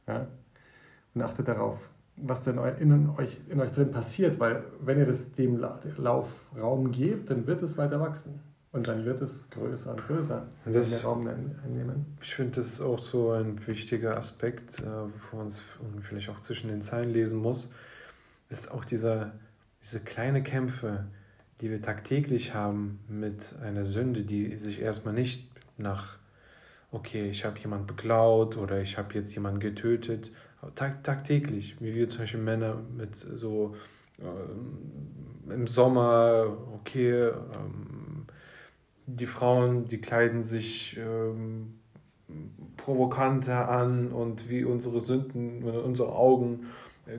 Ja? 0.07 0.26
Und 1.14 1.22
achtet 1.22 1.48
darauf, 1.48 1.90
was 2.16 2.44
denn 2.44 2.59
in 2.59 3.11
euch, 3.11 3.38
in 3.48 3.61
euch 3.61 3.72
drin 3.72 3.90
passiert, 3.90 4.38
weil 4.38 4.62
wenn 4.81 4.98
ihr 4.98 5.07
das 5.07 5.33
dem 5.33 5.64
Laufraum 5.96 6.92
gebt, 6.92 7.31
dann 7.31 7.46
wird 7.46 7.62
es 7.62 7.77
weiter 7.77 8.00
wachsen. 8.00 8.40
Und 8.74 8.88
dann 8.88 9.05
wird 9.05 9.20
es 9.20 9.48
größer 9.50 9.92
und 9.92 10.05
größer, 10.05 10.48
wenn 10.64 10.74
wir 10.74 11.05
Raum 11.05 11.29
einnehmen. 11.29 12.07
Ich 12.20 12.35
finde, 12.35 12.57
das 12.57 12.66
ist 12.66 12.81
auch 12.81 12.98
so 12.98 13.31
ein 13.31 13.64
wichtiger 13.68 14.16
Aspekt, 14.16 14.81
äh, 14.81 14.85
wo 15.30 15.36
man 15.36 15.49
vielleicht 16.01 16.28
auch 16.28 16.41
zwischen 16.41 16.68
den 16.68 16.82
Zeilen 16.82 17.11
lesen 17.11 17.38
muss, 17.38 17.72
ist 18.49 18.72
auch 18.72 18.84
dieser, 18.84 19.30
diese 19.80 20.01
kleine 20.01 20.43
Kämpfe, 20.43 21.05
die 21.61 21.70
wir 21.70 21.80
tagtäglich 21.82 22.53
haben 22.53 22.99
mit 23.09 23.55
einer 23.62 23.84
Sünde, 23.84 24.22
die 24.22 24.57
sich 24.57 24.80
erstmal 24.80 25.14
nicht 25.14 25.49
nach, 25.78 26.18
okay, 26.91 27.30
ich 27.30 27.45
habe 27.45 27.61
jemanden 27.61 27.86
beklaut 27.86 28.57
oder 28.57 28.80
ich 28.80 28.99
habe 28.99 29.14
jetzt 29.14 29.32
jemanden 29.34 29.61
getötet, 29.61 30.32
tag, 30.74 31.04
tagtäglich, 31.04 31.76
wie 31.80 31.94
wir 31.94 32.08
zum 32.08 32.20
Beispiel 32.20 32.40
Männer 32.40 32.80
mit 32.96 33.16
so 33.16 33.74
äh, 34.18 35.52
im 35.52 35.66
Sommer, 35.66 36.56
okay, 36.74 37.28
ähm, 37.28 38.26
die 39.06 39.26
Frauen, 39.26 39.86
die 39.86 39.98
kleiden 39.98 40.44
sich 40.44 40.98
ähm, 40.98 41.74
provokanter 42.76 43.68
an 43.68 44.12
und 44.12 44.48
wie 44.48 44.64
unsere 44.64 45.00
Sünden, 45.00 45.62
unsere 45.62 46.14
Augen 46.14 46.66
äh, 47.06 47.18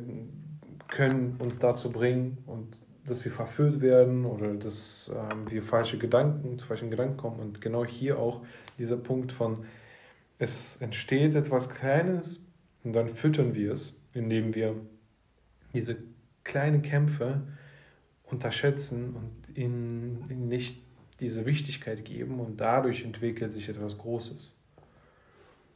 können 0.87 1.35
uns 1.39 1.59
dazu 1.59 1.91
bringen 1.91 2.37
und 2.45 2.77
dass 3.07 3.23
wir 3.23 3.31
verführt 3.31 3.81
werden 3.81 4.25
oder 4.25 4.53
dass 4.53 5.13
ähm, 5.13 5.49
wir 5.49 5.61
falsche 5.61 5.97
Gedanken, 5.97 6.57
zu 6.57 6.65
falschen 6.65 6.89
Gedanken 6.89 7.17
kommen. 7.17 7.39
Und 7.39 7.61
genau 7.61 7.85
hier 7.85 8.17
auch 8.17 8.41
dieser 8.77 8.97
Punkt 8.97 9.31
von, 9.31 9.65
es 10.39 10.81
entsteht 10.81 11.35
etwas 11.35 11.69
Kleines, 11.69 12.44
und 12.85 12.93
dann 12.93 13.09
füttern 13.09 13.55
wir 13.55 13.71
es, 13.71 14.01
indem 14.13 14.53
wir 14.53 14.75
diese 15.73 15.97
kleinen 16.43 16.83
Kämpfe 16.83 17.41
unterschätzen 18.23 19.15
und 19.15 19.57
ihnen, 19.57 20.47
nicht 20.47 20.81
diese 21.19 21.45
Wichtigkeit 21.45 22.05
geben 22.05 22.39
und 22.39 22.61
dadurch 22.61 23.03
entwickelt 23.03 23.51
sich 23.51 23.69
etwas 23.69 23.97
Großes. 23.97 24.55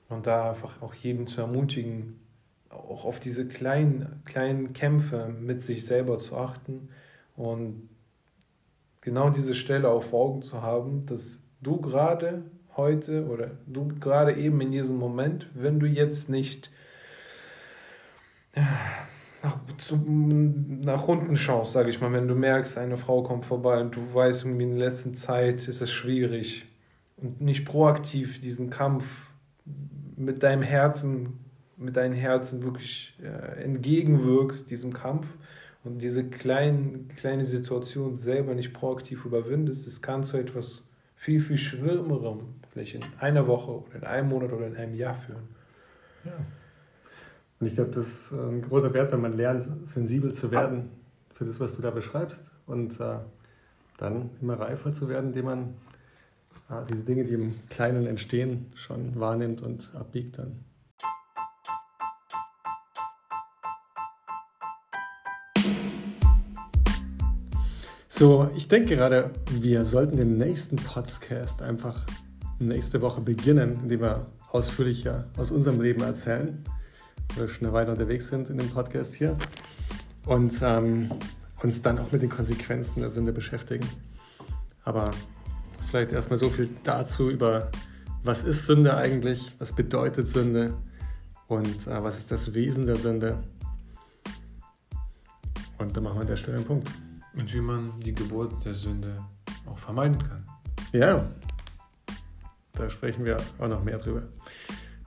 Und 0.10 0.28
da 0.28 0.52
einfach 0.52 0.82
auch 0.82 0.94
jeden 0.94 1.28
zu 1.28 1.42
ermutigen, 1.42 2.20
auch 2.70 3.06
auf 3.06 3.20
diese 3.20 3.48
kleinen, 3.48 4.22
kleinen 4.26 4.74
Kämpfe 4.74 5.28
mit 5.28 5.62
sich 5.62 5.86
selber 5.86 6.18
zu 6.20 6.38
achten 6.38 6.90
und 7.36 7.90
genau 9.02 9.30
diese 9.32 9.56
Stelle 9.56 10.00
vor 10.02 10.26
Augen 10.26 10.42
zu 10.44 10.62
haben, 10.62 11.06
dass 11.08 11.42
du 11.62 11.82
gerade 11.82 12.44
heute 12.78 13.28
oder 13.28 13.52
du 13.66 13.88
gerade 14.00 14.36
eben 14.36 14.62
in 14.62 14.72
diesem 14.72 14.98
Moment, 14.98 15.48
wenn 15.56 15.80
du 15.80 15.88
jetzt 15.88 16.30
nicht 16.30 16.70
nach, 18.56 19.60
zu, 19.78 19.96
nach 19.98 21.08
unten 21.08 21.38
schaust, 21.38 21.74
sage 21.74 21.90
ich 21.90 22.02
mal, 22.02 22.12
wenn 22.12 22.28
du 22.28 22.36
merkst, 22.36 22.78
eine 22.78 22.98
Frau 22.98 23.24
kommt 23.24 23.46
vorbei 23.46 23.80
und 23.80 23.96
du 23.96 24.14
weißt, 24.14 24.46
irgendwie 24.46 24.64
in 24.64 24.78
der 24.78 24.90
letzten 24.90 25.16
Zeit 25.16 25.68
ist 25.68 25.82
es 25.82 25.92
schwierig 25.92 26.66
und 27.18 27.42
nicht 27.42 27.66
proaktiv 27.66 28.42
diesen 28.42 28.70
Kampf 28.70 29.06
mit 30.16 30.44
deinem 30.44 30.64
Herzen, 30.64 31.40
mit 31.78 31.96
deinem 31.96 32.14
Herzen 32.14 32.64
wirklich 32.64 33.18
äh, 33.24 33.64
entgegenwirkst, 33.64 34.70
diesem 34.70 34.94
Kampf 34.94 35.28
und 35.84 36.02
diese 36.02 36.30
kleinen, 36.30 37.08
kleine 37.08 37.46
Situation 37.46 38.16
selber 38.16 38.54
nicht 38.54 38.74
proaktiv 38.74 39.26
überwindest, 39.26 39.88
es 39.88 40.02
kann 40.02 40.24
zu 40.24 40.38
etwas 40.38 40.90
viel, 41.16 41.42
viel 41.42 41.58
Schlimmerem, 41.58 42.56
vielleicht 42.72 42.96
in 42.96 43.06
einer 43.20 43.48
Woche 43.48 43.72
oder 43.72 43.96
in 43.96 44.04
einem 44.04 44.30
Monat 44.30 44.52
oder 44.52 44.68
in 44.68 44.76
einem 44.76 44.96
Jahr 44.96 45.16
führen. 45.16 45.48
Ja. 46.26 46.34
Und 47.60 47.68
ich 47.68 47.76
glaube, 47.76 47.92
das 47.92 48.08
ist 48.08 48.32
ein 48.32 48.62
großer 48.62 48.94
Wert, 48.94 49.12
wenn 49.12 49.20
man 49.20 49.36
lernt, 49.36 49.68
sensibel 49.86 50.34
zu 50.34 50.50
werden 50.52 50.90
für 51.34 51.44
das, 51.44 51.60
was 51.60 51.76
du 51.76 51.82
da 51.82 51.92
beschreibst 51.92 52.42
und 52.66 53.00
äh, 53.02 53.18
dann 53.98 54.30
immer 54.42 54.58
reifer 54.58 54.94
zu 54.94 55.10
werden, 55.10 55.28
indem 55.28 55.46
man 55.46 55.62
äh, 56.70 56.86
diese 56.90 57.04
Dinge, 57.04 57.26
die 57.26 57.34
im 57.34 57.54
Kleinen 57.70 58.08
entstehen, 58.08 58.68
schon 58.76 59.20
wahrnimmt 59.20 59.62
und 59.62 59.92
abbiegt 59.94 60.38
dann. 60.38 60.64
So, 68.08 68.50
ich 68.56 68.70
denke 68.70 68.96
gerade, 68.96 69.32
wir 69.52 69.84
sollten 69.84 70.16
den 70.16 70.38
nächsten 70.38 70.78
Podcast 70.78 71.62
einfach 71.62 72.06
nächste 72.58 73.02
Woche 73.02 73.20
beginnen, 73.20 73.80
indem 73.84 74.02
wir 74.02 74.28
ausführlicher 74.50 75.28
aus 75.38 75.52
unserem 75.52 75.82
Leben 75.82 76.02
erzählen 76.02 76.64
wir 77.36 77.48
schon 77.48 77.68
eine 77.68 77.74
Weile 77.74 77.92
unterwegs 77.92 78.30
sind 78.30 78.50
in 78.50 78.58
dem 78.58 78.70
Podcast 78.70 79.14
hier 79.14 79.38
und 80.26 80.54
ähm, 80.62 81.12
uns 81.64 81.82
dann 81.82 82.00
auch 82.00 82.12
mit 82.12 82.22
den 82.22 82.30
Konsequenzen 82.30 83.02
der 83.02 83.12
Sünde 83.12 83.34
beschäftigen. 83.34 83.88
Aber 84.84 85.12
vielleicht 85.90 86.12
erstmal 86.12 86.40
so 86.40 86.50
viel 86.50 86.70
dazu 86.84 87.30
über, 87.30 87.70
was 88.24 88.44
ist 88.44 88.66
Sünde 88.66 88.96
eigentlich, 88.96 89.54
was 89.60 89.72
bedeutet 89.74 90.30
Sünde 90.30 90.74
und 91.48 91.88
äh, 91.88 92.04
was 92.04 92.18
ist 92.18 92.32
das 92.32 92.54
Wesen 92.54 92.86
der 92.86 92.96
Sünde. 92.96 93.44
Und 95.78 95.96
dann 95.96 96.04
machen 96.04 96.18
wir 96.18 96.22
an 96.22 96.28
der 96.28 96.36
Stelle 96.36 96.58
einen 96.58 96.66
Punkt. 96.66 96.90
Und 97.36 97.54
wie 97.54 97.62
man 97.62 98.00
die 98.02 98.14
Geburt 98.14 98.66
der 98.66 98.74
Sünde 98.74 99.16
auch 99.66 99.78
vermeiden 99.78 100.18
kann. 100.20 100.44
Ja, 100.92 101.28
da 102.74 102.90
sprechen 102.90 103.26
wir 103.26 103.38
auch 103.60 103.68
noch 103.68 103.84
mehr 103.84 103.98
drüber. 103.98 104.24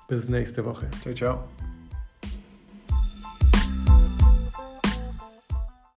Bis 0.09 0.29
nächste 0.29 0.64
Woche. 0.64 0.89
Ciao, 1.03 1.14
ciao. 1.14 1.61